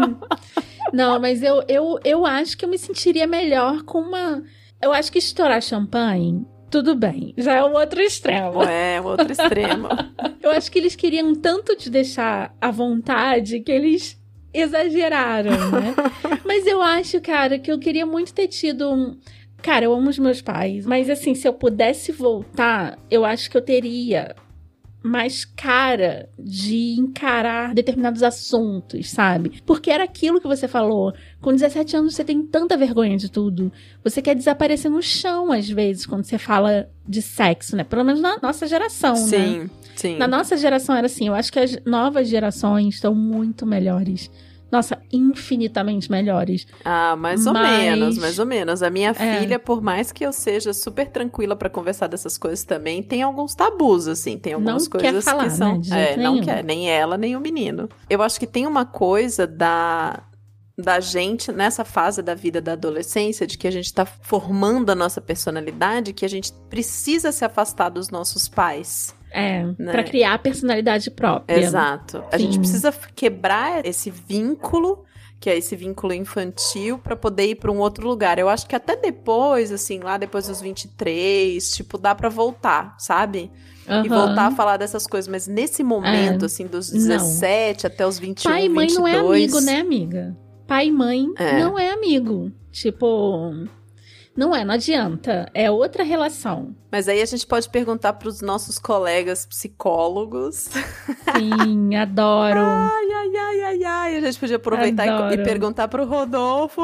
Não, 0.93 1.19
mas 1.19 1.43
eu, 1.43 1.65
eu, 1.67 1.99
eu 2.05 2.25
acho 2.25 2.57
que 2.57 2.65
eu 2.65 2.69
me 2.69 2.79
sentiria 2.79 3.27
melhor 3.27 3.83
com 3.83 3.99
uma. 3.99 4.45
Eu 4.81 4.93
acho 4.93 5.11
que 5.11 5.19
estourar 5.19 5.61
champanhe, 5.61 6.47
tudo 6.71 6.95
bem. 6.95 7.35
Já 7.37 7.55
é 7.55 7.65
o 7.65 7.73
outro 7.73 8.01
extremo. 8.01 8.63
É, 8.63 9.01
o 9.01 9.07
outro 9.07 9.33
extremo. 9.33 9.89
Eu 10.41 10.51
acho 10.51 10.71
que 10.71 10.79
eles 10.79 10.97
queriam 10.97 11.35
tanto 11.35 11.77
te 11.77 11.89
deixar 11.89 12.53
à 12.61 12.71
vontade 12.71 13.61
que 13.61 13.71
eles 13.71 14.22
exageraram, 14.53 15.51
né? 15.51 15.95
mas 16.45 16.67
eu 16.67 16.81
acho, 16.83 17.21
cara, 17.21 17.59
que 17.59 17.71
eu 17.71 17.79
queria 17.79 18.07
muito 18.07 18.33
ter 18.33 18.49
tido 18.49 18.91
um. 18.93 19.17
Cara, 19.63 19.85
eu 19.85 19.93
amo 19.95 20.11
os 20.11 20.19
meus 20.19 20.43
pais, 20.43 20.85
mas 20.85 21.09
assim, 21.09 21.35
se 21.35 21.47
eu 21.47 21.53
pudesse 21.53 22.11
voltar, 22.11 22.99
eu 23.11 23.25
acho 23.25 23.49
que 23.49 23.57
eu 23.57 23.63
teria 23.63 24.35
mais 25.03 25.45
cara 25.45 26.29
de 26.39 26.95
encarar 26.99 27.75
determinados 27.75 28.23
assuntos, 28.23 29.11
sabe? 29.11 29.61
Porque 29.67 29.91
era 29.91 30.05
aquilo 30.05 30.41
que 30.41 30.47
você 30.47 30.69
falou. 30.69 31.13
Com 31.41 31.53
17 31.53 31.97
anos 31.97 32.15
você 32.15 32.25
tem 32.25 32.43
tanta 32.43 32.77
vergonha 32.77 33.17
de 33.17 33.31
tudo. 33.31 33.73
Você 34.05 34.23
quer 34.23 34.35
desaparecer 34.35 34.91
no 34.91 35.03
chão, 35.03 35.51
às 35.51 35.69
vezes, 35.69 36.07
quando 36.07 36.25
você 36.25 36.39
fala 36.39 36.89
de 37.07 37.21
sexo, 37.21 37.77
né? 37.77 37.83
Pelo 37.83 38.05
menos 38.05 38.21
na 38.21 38.39
nossa 38.41 38.67
geração, 38.67 39.15
né? 39.15 39.17
Sim, 39.17 39.71
sim. 39.97 40.17
Na 40.17 40.27
nossa 40.29 40.57
geração 40.57 40.95
era 40.95 41.07
assim. 41.07 41.29
Eu 41.29 41.35
acho 41.35 41.53
que 41.53 41.59
as 41.59 41.79
novas 41.85 42.29
gerações 42.29 42.95
estão 42.95 43.15
muito 43.15 43.67
melhores. 43.67 44.31
Nossa, 44.71 44.99
infinitamente 45.13 46.11
melhores. 46.11 46.67
Ah, 46.83 47.15
mais 47.15 47.47
ou 47.47 47.53
Mas- 47.53 47.79
menos, 47.79 48.17
mais 48.19 48.39
ou 48.39 48.47
menos. 48.47 48.83
A 48.83 48.89
minha 48.89 49.11
É. 49.11 49.41
filha, 49.41 49.59
por 49.59 49.83
mais 49.83 50.11
que 50.11 50.25
eu 50.25 50.33
seja 50.33 50.73
super 50.73 51.09
tranquila 51.11 51.55
pra 51.55 51.69
conversar 51.69 52.07
dessas 52.07 52.39
coisas 52.39 52.65
também, 52.65 53.03
tem 53.03 53.23
alguns 53.23 53.55
tabus, 53.55 54.09
assim, 54.09 54.39
tem 54.39 54.55
algumas 54.55 54.85
Não 54.85 54.91
coisas 54.91 55.25
quer 55.25 55.31
falar, 55.31 55.45
que 55.45 55.51
são. 55.51 55.79
né, 55.87 56.13
é, 56.13 56.17
não 56.17 56.41
quer, 56.41 56.65
nem 56.65 56.91
ela, 56.91 57.19
nem 57.19 57.37
o 57.37 57.41
menino. 57.41 57.87
Eu 58.09 58.23
acho 58.23 58.41
que 58.41 58.47
tem 58.47 58.67
uma 58.67 58.87
coisa 58.87 59.47
da 59.47 60.23
da 60.79 60.99
gente 61.01 61.53
nessa 61.53 61.85
fase 61.85 62.23
da 62.23 62.35
vida 62.35 62.59
da 62.59 62.73
adolescência, 62.73 63.47
de 63.47 63.59
que 63.59 63.69
a 63.69 63.71
gente 63.71 63.93
tá 63.93 64.07
formando 64.07 64.89
a 64.91 64.95
nossa 64.95 65.21
personalidade, 65.21 66.15
que 66.15 66.25
a 66.25 66.29
gente 66.29 66.51
precisa 66.71 67.31
se 67.31 67.45
afastar 67.45 67.91
dos 67.91 68.09
nossos 68.09 68.49
pais. 68.49 69.15
É, 69.33 69.65
Né? 69.79 69.91
pra 69.93 70.03
criar 70.05 70.35
a 70.35 70.39
personalidade 70.39 71.11
própria. 71.11 71.57
Exato. 71.59 72.23
A 72.31 72.39
gente 72.39 72.55
Sim. 72.55 72.59
precisa 72.61 72.93
quebrar 73.15 73.85
esse 73.87 74.11
vínculo 74.11 75.05
que 75.41 75.51
é 75.51 75.59
esse 75.59 75.75
vínculo 75.75 76.15
infantil, 76.15 76.99
pra 76.99 77.17
poder 77.17 77.47
ir 77.47 77.55
pra 77.57 77.73
um 77.73 77.79
outro 77.81 78.07
lugar. 78.07 78.39
Eu 78.39 78.49
acho 78.49 78.65
que 78.65 78.77
até 78.77 78.95
depois, 78.95 79.73
assim, 79.73 79.99
lá 79.99 80.17
depois 80.17 80.47
dos 80.47 80.61
23, 80.61 81.69
tipo, 81.73 81.99
dá 81.99 82.15
pra 82.15 82.29
voltar, 82.29 82.95
sabe? 82.97 83.51
E 83.89 83.91
Aham. 83.91 84.05
voltar 84.09 84.47
a 84.47 84.51
falar 84.53 84.77
dessas 84.77 85.05
coisas. 85.05 85.27
Mas 85.27 85.49
nesse 85.49 85.83
momento, 85.83 86.43
É, 86.45 86.47
assim, 86.47 86.65
dos 86.65 86.93
não. 86.93 86.99
17 87.01 87.89
até 87.89 88.07
os 88.07 88.21
21, 88.21 88.53
Pai 88.53 88.67
e 88.67 88.69
mãe 88.69 88.87
22... 88.87 88.95
não 88.95 89.09
é 89.09 89.17
amigo, 89.33 89.61
né, 89.61 89.81
amiga? 89.81 90.37
Pai 90.69 90.87
e 90.87 90.93
mãe 90.93 91.27
É. 91.37 91.59
não 91.59 91.77
é 91.77 91.91
amigo. 91.91 92.53
Tipo, 92.71 93.53
não 94.35 94.55
é, 94.57 94.65
não 94.65 94.75
adianta. 94.75 95.51
É 95.53 95.71
outra 95.71 96.03
relação. 96.03 96.75
Mas 96.91 97.07
aí 97.09 97.21
a 97.21 97.25
gente 97.27 97.47
pode 97.47 97.69
perguntar 97.69 98.15
pros 98.15 98.41
nossos 98.41 98.79
colegas 98.79 99.45
psicólogos. 99.45 100.71
Sim, 101.37 101.95
adoro. 101.97 102.61
Ai, 102.61 103.13
ai, 103.13 103.37
ai, 103.37 103.61
ai, 103.63 103.85
ai. 103.85 104.17
A 104.17 104.21
gente 104.21 104.39
podia 104.39 104.57
aproveitar 104.57 105.07
e, 105.07 105.09
Adoro. 105.09 105.35
e 105.35 105.45
perguntar 105.45 105.89
pro 105.89 106.07
Rodolfo. 106.07 106.83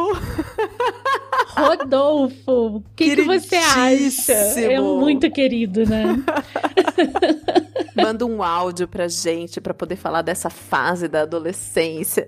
Rodolfo, 1.57 2.77
o 2.77 2.85
que, 2.95 3.17
que 3.17 3.23
você 3.23 3.57
acha? 3.57 4.33
É 4.61 4.81
muito 4.81 5.31
querido, 5.31 5.85
né? 5.87 6.05
Manda 8.03 8.25
um 8.25 8.43
áudio 8.43 8.87
pra 8.89 9.09
gente 9.09 9.61
pra 9.61 9.75
poder 9.75 9.97
falar 9.97 10.23
dessa 10.23 10.49
fase 10.51 11.09
da 11.09 11.23
adolescência. 11.23 12.27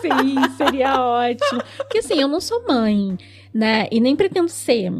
Sim, 0.00 0.36
seria 0.56 1.00
ótimo. 1.00 1.62
Porque 1.76 1.98
assim, 1.98 2.20
eu 2.20 2.28
não 2.28 2.40
sou 2.40 2.66
mãe, 2.66 3.16
né? 3.52 3.88
E 3.90 4.00
nem 4.00 4.16
pretendo 4.16 4.48
ser. 4.48 4.92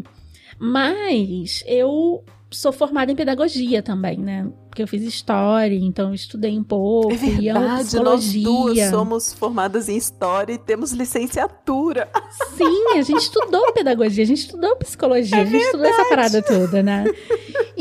Mas 0.58 1.64
eu 1.66 2.24
sou 2.50 2.72
formada 2.72 3.12
em 3.12 3.16
pedagogia 3.16 3.82
também, 3.82 4.18
né? 4.18 4.50
Porque 4.68 4.82
eu 4.82 4.88
fiz 4.88 5.02
história, 5.02 5.76
então 5.76 6.12
estudei 6.12 6.58
um 6.58 6.64
pouco. 6.64 7.12
É 7.12 7.16
e 7.16 7.48
amo 7.48 7.60
verdade, 7.60 7.96
nós 7.96 8.24
psicologia. 8.26 8.42
duas 8.42 8.90
somos 8.90 9.32
formadas 9.32 9.88
em 9.88 9.96
história 9.96 10.52
e 10.54 10.58
temos 10.58 10.92
licenciatura. 10.92 12.08
Sim, 12.56 12.96
a 12.96 13.02
gente 13.02 13.22
estudou 13.22 13.72
pedagogia, 13.72 14.24
a 14.24 14.26
gente 14.26 14.40
estudou 14.40 14.76
psicologia, 14.76 15.38
É 15.38 15.42
a 15.42 15.44
gente 15.44 15.62
estudou 15.62 15.86
essa 15.86 16.04
parada 16.06 16.42
toda, 16.42 16.82
né? 16.82 17.04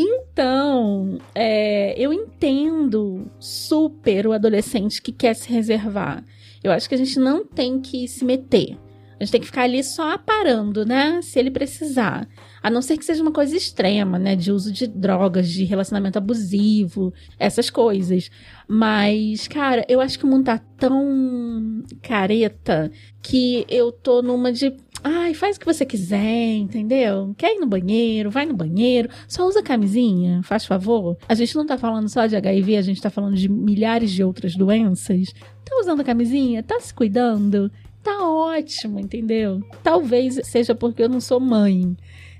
Então, 0.02 1.20
é, 1.36 1.94
eu 1.98 2.14
entendo 2.14 3.30
super 3.38 4.28
o 4.28 4.32
adolescente 4.32 5.02
que 5.02 5.12
quer 5.12 5.34
se 5.34 5.52
reservar. 5.52 6.24
Eu 6.64 6.72
acho 6.72 6.88
que 6.88 6.96
a 6.96 6.98
gente 6.98 7.20
não 7.20 7.44
tem 7.44 7.82
que 7.82 8.08
se 8.08 8.24
meter. 8.24 8.78
A 9.20 9.24
gente 9.24 9.32
tem 9.32 9.42
que 9.42 9.48
ficar 9.48 9.64
ali 9.64 9.84
só 9.84 10.14
aparando, 10.14 10.86
né? 10.86 11.20
Se 11.22 11.38
ele 11.38 11.52
precisar. 11.52 12.26
A 12.64 12.70
não 12.70 12.82
ser 12.82 12.98
que 12.98 13.04
seja 13.04 13.22
uma 13.22 13.34
coisa 13.34 13.56
extrema, 13.56 14.18
né? 14.18 14.34
De 14.34 14.50
uso 14.50 14.72
de 14.72 14.88
drogas, 14.88 15.50
de 15.50 15.66
relacionamento 15.66 16.18
abusivo, 16.18 17.14
essas 17.38 17.70
coisas. 17.70 18.32
Mas, 18.66 19.46
cara, 19.48 19.86
eu 19.90 20.00
acho 20.00 20.18
que 20.18 20.24
o 20.24 20.28
mundo 20.28 20.46
tá 20.46 20.58
tão 20.78 21.84
careta 22.02 22.90
que 23.22 23.66
eu 23.68 23.92
tô 23.92 24.22
numa 24.22 24.54
de. 24.54 24.74
Ai, 25.04 25.34
faz 25.34 25.58
o 25.58 25.60
que 25.60 25.66
você 25.66 25.86
quiser, 25.86 26.56
entendeu? 26.56 27.34
Quer 27.38 27.56
ir 27.56 27.60
no 27.60 27.68
banheiro, 27.68 28.30
vai 28.30 28.46
no 28.46 28.54
banheiro. 28.54 29.10
Só 29.28 29.46
usa 29.46 29.62
camisinha, 29.62 30.42
faz 30.44 30.66
favor. 30.66 31.18
A 31.28 31.34
gente 31.34 31.56
não 31.56 31.66
tá 31.66 31.78
falando 31.78 32.08
só 32.08 32.26
de 32.26 32.38
HIV, 32.38 32.78
a 32.78 32.82
gente 32.82 33.02
tá 33.02 33.10
falando 33.10 33.36
de 33.36 33.50
milhares 33.50 34.12
de 34.12 34.24
outras 34.24 34.56
doenças. 34.56 35.34
Tá 35.66 35.78
usando 35.82 36.06
camisinha? 36.06 36.64
Tá 36.64 36.80
se 36.80 36.94
cuidando? 36.94 37.70
Tá 38.04 38.28
ótimo, 38.28 39.00
entendeu? 39.00 39.62
Talvez 39.84 40.40
seja 40.44 40.74
porque 40.74 41.04
eu 41.04 41.10
não 41.10 41.20
sou 41.20 41.40
mãe, 41.40 41.96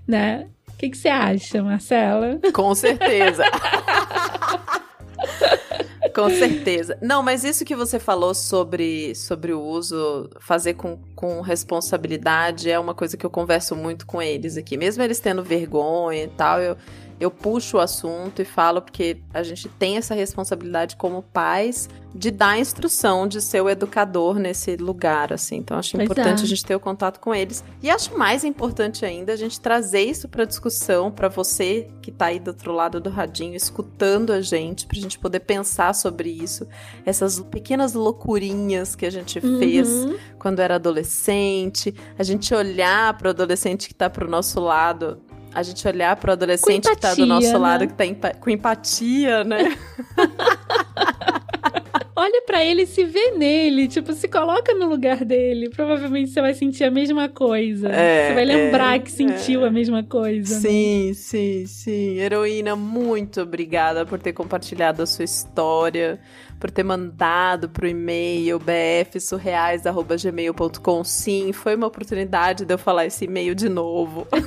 né? 0.08 0.48
O 0.68 0.78
que 0.78 0.90
que 0.90 0.98
você 0.98 1.10
acha, 1.10 1.62
Marcela? 1.62 2.40
Com 2.54 2.74
certeza. 2.74 3.44
Com 6.16 6.30
certeza. 6.30 6.98
Não, 7.02 7.22
mas 7.22 7.44
isso 7.44 7.64
que 7.64 7.76
você 7.76 8.00
falou 8.00 8.34
sobre, 8.34 9.14
sobre 9.16 9.54
o 9.54 9.62
uso, 9.62 10.30
fazer 10.40 10.74
com, 10.74 10.98
com 11.16 11.42
responsabilidade, 11.42 12.70
é 12.70 12.80
uma 12.80 12.94
coisa 12.94 13.16
que 13.16 13.26
eu 13.26 13.30
converso 13.30 13.76
muito 13.76 14.06
com 14.06 14.22
eles 14.22 14.58
aqui. 14.58 14.78
Mesmo 14.78 15.04
eles 15.04 15.20
tendo 15.20 15.44
vergonha 15.44 16.24
e 16.24 16.28
tal, 16.28 16.60
eu, 16.60 16.76
eu 17.20 17.30
puxo 17.30 17.78
o 17.78 17.80
assunto 17.80 18.42
e 18.42 18.46
falo, 18.46 18.82
porque 18.82 19.18
a 19.34 19.44
gente 19.44 19.68
tem 19.68 19.98
essa 19.98 20.14
responsabilidade 20.16 20.96
como 20.96 21.22
pais 21.22 21.90
de 22.16 22.32
dar 22.32 22.58
instrução, 22.58 23.28
de 23.28 23.40
ser 23.40 23.62
o 23.62 23.70
educador 23.70 24.40
nesse 24.40 24.76
lugar, 24.78 25.32
assim. 25.32 25.58
Então, 25.58 25.78
acho 25.78 25.92
Pois 25.96 26.06
importante 26.06 26.42
é. 26.42 26.44
a 26.44 26.48
gente 26.48 26.66
ter 26.66 26.76
o 26.76 26.80
contato 26.80 27.20
com 27.20 27.36
eles. 27.36 27.64
E 27.84 27.90
acho 27.90 28.18
mais 28.18 28.44
importante 28.44 29.06
ainda 29.06 29.34
a 29.34 29.36
gente 29.36 29.60
trazer 29.62 30.02
isso 30.02 30.28
pra 30.28 30.44
discussão, 30.46 31.12
pra 31.12 31.28
você 31.28 31.88
que 32.02 32.12
tá 32.12 32.26
aí 32.28 32.40
do 32.40 32.48
outro 32.48 32.72
lado 32.72 33.00
do 33.00 33.10
radinho, 33.12 33.56
escutando 33.56 34.34
a 34.34 34.42
gente, 34.42 34.88
pra 34.88 34.98
gente 35.00 35.20
poder 35.20 35.42
pensar 35.42 35.94
sobre 35.94 36.30
isso. 36.32 36.68
Essas 37.06 37.40
pequenas 37.42 37.94
loucurinhas 37.94 38.96
que 38.96 39.06
a 39.06 39.12
gente 39.12 39.40
fez 39.40 39.88
Uhum. 39.90 40.18
quando 40.40 40.60
era 40.62 40.76
adolescente, 40.76 41.94
a 42.18 42.24
gente 42.24 42.54
olhar 42.54 43.16
pro 43.18 43.30
adolescente 43.30 43.88
que 43.88 43.94
tá 43.94 44.10
pro 44.10 44.28
nosso 44.30 44.60
lado. 44.60 45.22
A 45.54 45.62
gente 45.64 45.86
olhar 45.88 46.16
pro 46.16 46.32
adolescente 46.32 46.88
que 46.90 46.96
tá 46.96 47.10
do 47.14 47.24
empatia, 47.24 47.26
nosso 47.26 47.54
né? 47.54 47.58
lado, 47.58 47.88
que 47.88 47.94
tá 47.94 48.06
empa- 48.06 48.34
com 48.40 48.50
empatia, 48.50 49.44
né? 49.44 49.76
Olha 52.16 52.42
pra 52.46 52.64
ele 52.66 52.82
e 52.82 52.86
se 52.88 53.06
vê 53.06 53.32
nele, 53.32 53.88
tipo, 53.88 54.12
se 54.12 54.28
coloca 54.28 54.74
no 54.74 54.90
lugar 54.90 55.24
dele. 55.24 55.70
Provavelmente 55.70 56.32
você 56.32 56.42
vai 56.42 56.54
sentir 56.54 56.84
a 56.84 56.92
mesma 56.92 57.30
coisa. 57.30 57.88
É, 57.88 58.28
você 58.28 58.34
vai 58.34 58.44
lembrar 58.44 58.98
é, 58.98 59.00
que 59.00 59.10
sentiu 59.10 59.64
a 59.64 59.72
mesma 59.72 60.04
coisa. 60.04 60.54
né? 60.56 60.60
Sim, 60.60 61.14
sim, 61.14 61.66
sim. 61.66 62.18
Heroína, 62.20 62.76
muito 62.76 63.40
obrigada 63.42 64.06
por 64.06 64.20
ter 64.20 64.34
compartilhado 64.34 65.02
a 65.02 65.06
sua 65.06 65.24
história, 65.24 66.20
por 66.60 66.70
ter 66.70 66.84
mandado 66.84 67.70
pro 67.70 67.88
e-mail 67.88 68.60
bfsurreais.gmail.com. 68.60 71.04
Sim, 71.06 71.54
foi 71.54 71.74
uma 71.78 71.88
oportunidade 71.88 72.66
de 72.66 72.74
eu 72.74 72.78
falar 72.78 73.06
esse 73.06 73.24
e-mail 73.24 73.56
de 73.56 73.70
novo. 73.70 74.28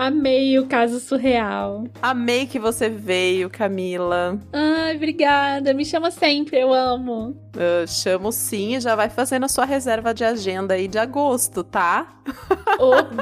Amei 0.00 0.56
o 0.60 0.66
caso 0.68 1.00
surreal. 1.00 1.82
Amei 2.00 2.46
que 2.46 2.56
você 2.56 2.88
veio, 2.88 3.50
Camila. 3.50 4.38
Ai, 4.52 4.94
obrigada. 4.94 5.74
Me 5.74 5.84
chama 5.84 6.12
sempre, 6.12 6.56
eu 6.56 6.72
amo. 6.72 7.36
Eu 7.52 7.84
chamo 7.88 8.30
sim 8.30 8.76
e 8.76 8.80
já 8.80 8.94
vai 8.94 9.08
fazendo 9.08 9.46
a 9.46 9.48
sua 9.48 9.64
reserva 9.64 10.14
de 10.14 10.22
agenda 10.22 10.74
aí 10.74 10.86
de 10.86 11.00
agosto, 11.00 11.64
tá? 11.64 12.14
Oba! 12.78 13.18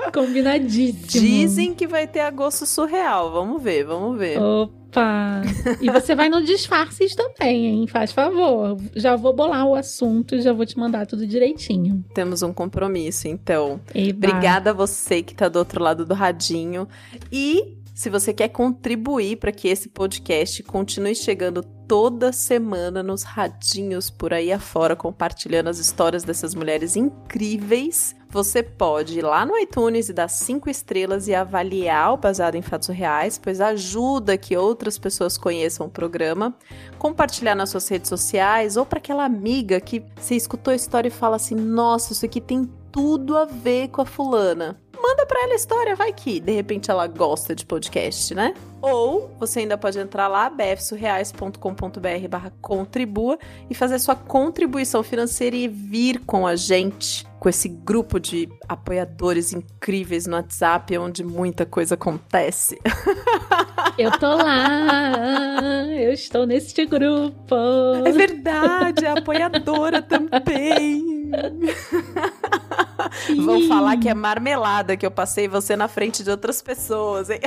Combinadíssimo. 0.10 1.22
Dizem 1.22 1.74
que 1.74 1.86
vai 1.86 2.06
ter 2.06 2.20
agosto 2.20 2.64
surreal. 2.64 3.30
Vamos 3.30 3.62
ver, 3.62 3.84
vamos 3.84 4.18
ver. 4.18 4.40
Opa! 4.40 4.79
E 5.80 5.90
você 5.90 6.14
vai 6.14 6.28
no 6.28 6.42
disfarces 6.42 7.14
também, 7.14 7.66
hein? 7.66 7.86
Faz 7.86 8.12
favor. 8.12 8.76
Já 8.94 9.16
vou 9.16 9.34
bolar 9.34 9.66
o 9.66 9.74
assunto 9.74 10.34
e 10.34 10.42
já 10.42 10.52
vou 10.52 10.66
te 10.66 10.78
mandar 10.78 11.06
tudo 11.06 11.26
direitinho. 11.26 12.04
Temos 12.14 12.42
um 12.42 12.52
compromisso, 12.52 13.28
então. 13.28 13.80
Eba. 13.94 14.26
Obrigada 14.28 14.70
a 14.70 14.74
você 14.74 15.22
que 15.22 15.34
tá 15.34 15.48
do 15.48 15.58
outro 15.58 15.82
lado 15.82 16.04
do 16.04 16.14
radinho. 16.14 16.88
E 17.30 17.76
se 17.94 18.08
você 18.08 18.32
quer 18.32 18.48
contribuir 18.48 19.36
para 19.36 19.52
que 19.52 19.68
esse 19.68 19.88
podcast 19.88 20.62
continue 20.62 21.14
chegando 21.14 21.62
toda 21.90 22.32
semana 22.32 23.02
nos 23.02 23.24
radinhos 23.24 24.10
por 24.10 24.32
aí 24.32 24.52
afora, 24.52 24.94
compartilhando 24.94 25.70
as 25.70 25.80
histórias 25.80 26.22
dessas 26.22 26.54
mulheres 26.54 26.94
incríveis, 26.94 28.14
você 28.28 28.62
pode 28.62 29.18
ir 29.18 29.22
lá 29.22 29.44
no 29.44 29.58
iTunes 29.58 30.08
e 30.08 30.12
dar 30.12 30.28
cinco 30.28 30.70
estrelas 30.70 31.26
e 31.26 31.34
avaliar 31.34 32.12
o 32.12 32.16
Baseado 32.16 32.54
em 32.54 32.62
Fatos 32.62 32.86
Reais, 32.90 33.40
pois 33.42 33.60
ajuda 33.60 34.38
que 34.38 34.56
outras 34.56 34.98
pessoas 34.98 35.36
conheçam 35.36 35.88
o 35.88 35.90
programa, 35.90 36.54
compartilhar 36.96 37.56
nas 37.56 37.70
suas 37.70 37.88
redes 37.88 38.08
sociais 38.08 38.76
ou 38.76 38.86
para 38.86 39.00
aquela 39.00 39.24
amiga 39.24 39.80
que 39.80 40.00
você 40.14 40.36
escutou 40.36 40.70
a 40.70 40.76
história 40.76 41.08
e 41.08 41.10
fala 41.10 41.34
assim: 41.34 41.56
nossa, 41.56 42.12
isso 42.12 42.24
aqui 42.24 42.40
tem 42.40 42.70
tudo 42.92 43.36
a 43.36 43.44
ver 43.44 43.88
com 43.88 44.00
a 44.00 44.06
fulana. 44.06 44.80
Manda 45.00 45.24
pra 45.24 45.42
ela 45.44 45.52
a 45.52 45.56
história, 45.56 45.96
vai 45.96 46.12
que 46.12 46.40
de 46.40 46.52
repente 46.52 46.90
ela 46.90 47.06
gosta 47.06 47.54
de 47.54 47.64
podcast, 47.64 48.34
né? 48.34 48.54
Ou 48.82 49.30
você 49.38 49.60
ainda 49.60 49.76
pode 49.76 49.98
entrar 49.98 50.28
lá, 50.28 50.48
bfsurreais.com.br 50.50 52.28
barra 52.28 52.52
contribua 52.60 53.38
e 53.68 53.74
fazer 53.74 53.98
sua 53.98 54.14
contribuição 54.14 55.02
financeira 55.02 55.56
e 55.56 55.68
vir 55.68 56.20
com 56.20 56.46
a 56.46 56.56
gente, 56.56 57.26
com 57.38 57.48
esse 57.48 57.68
grupo 57.68 58.18
de 58.18 58.48
apoiadores 58.68 59.52
incríveis 59.52 60.26
no 60.26 60.36
WhatsApp, 60.36 60.96
onde 60.98 61.24
muita 61.24 61.64
coisa 61.66 61.94
acontece. 61.94 62.78
Eu 63.98 64.10
tô 64.18 64.34
lá. 64.34 65.86
Eu 65.88 66.12
estou 66.12 66.46
neste 66.46 66.86
grupo. 66.86 67.54
É 68.04 68.12
verdade, 68.12 69.04
é 69.04 69.10
apoiadora 69.10 70.00
também. 70.00 71.30
Vão 73.44 73.66
falar 73.68 73.96
que 73.96 74.08
é 74.08 74.14
marmelada 74.14 74.96
que 74.96 75.04
eu 75.06 75.10
passei 75.10 75.48
você 75.48 75.76
na 75.76 75.88
frente 75.88 76.22
de 76.22 76.30
outras 76.30 76.60
pessoas, 76.62 77.30
hein? 77.30 77.40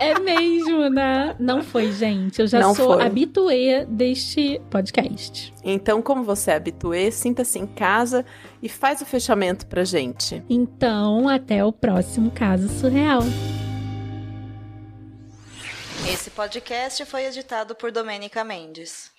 É 0.00 0.18
mesmo, 0.18 0.88
né? 0.90 1.36
Não 1.38 1.62
foi, 1.62 1.92
gente. 1.92 2.40
Eu 2.40 2.46
já 2.48 2.58
Não 2.60 2.74
sou 2.74 2.94
foi. 2.94 3.04
habituê 3.04 3.84
deste 3.88 4.60
podcast. 4.68 5.54
Então, 5.62 6.02
como 6.02 6.24
você 6.24 6.50
é 6.50 6.56
habituê, 6.56 7.10
sinta-se 7.12 7.58
em 7.58 7.66
casa 7.66 8.24
e 8.60 8.68
faz 8.68 9.00
o 9.00 9.06
fechamento 9.06 9.66
pra 9.66 9.84
gente. 9.84 10.42
Então, 10.50 11.28
até 11.28 11.64
o 11.64 11.72
próximo 11.72 12.30
caso 12.32 12.68
surreal. 12.80 13.22
Esse 16.12 16.30
podcast 16.30 17.04
foi 17.04 17.26
editado 17.26 17.74
por 17.74 17.92
Domênica 17.92 18.42
Mendes. 18.42 19.10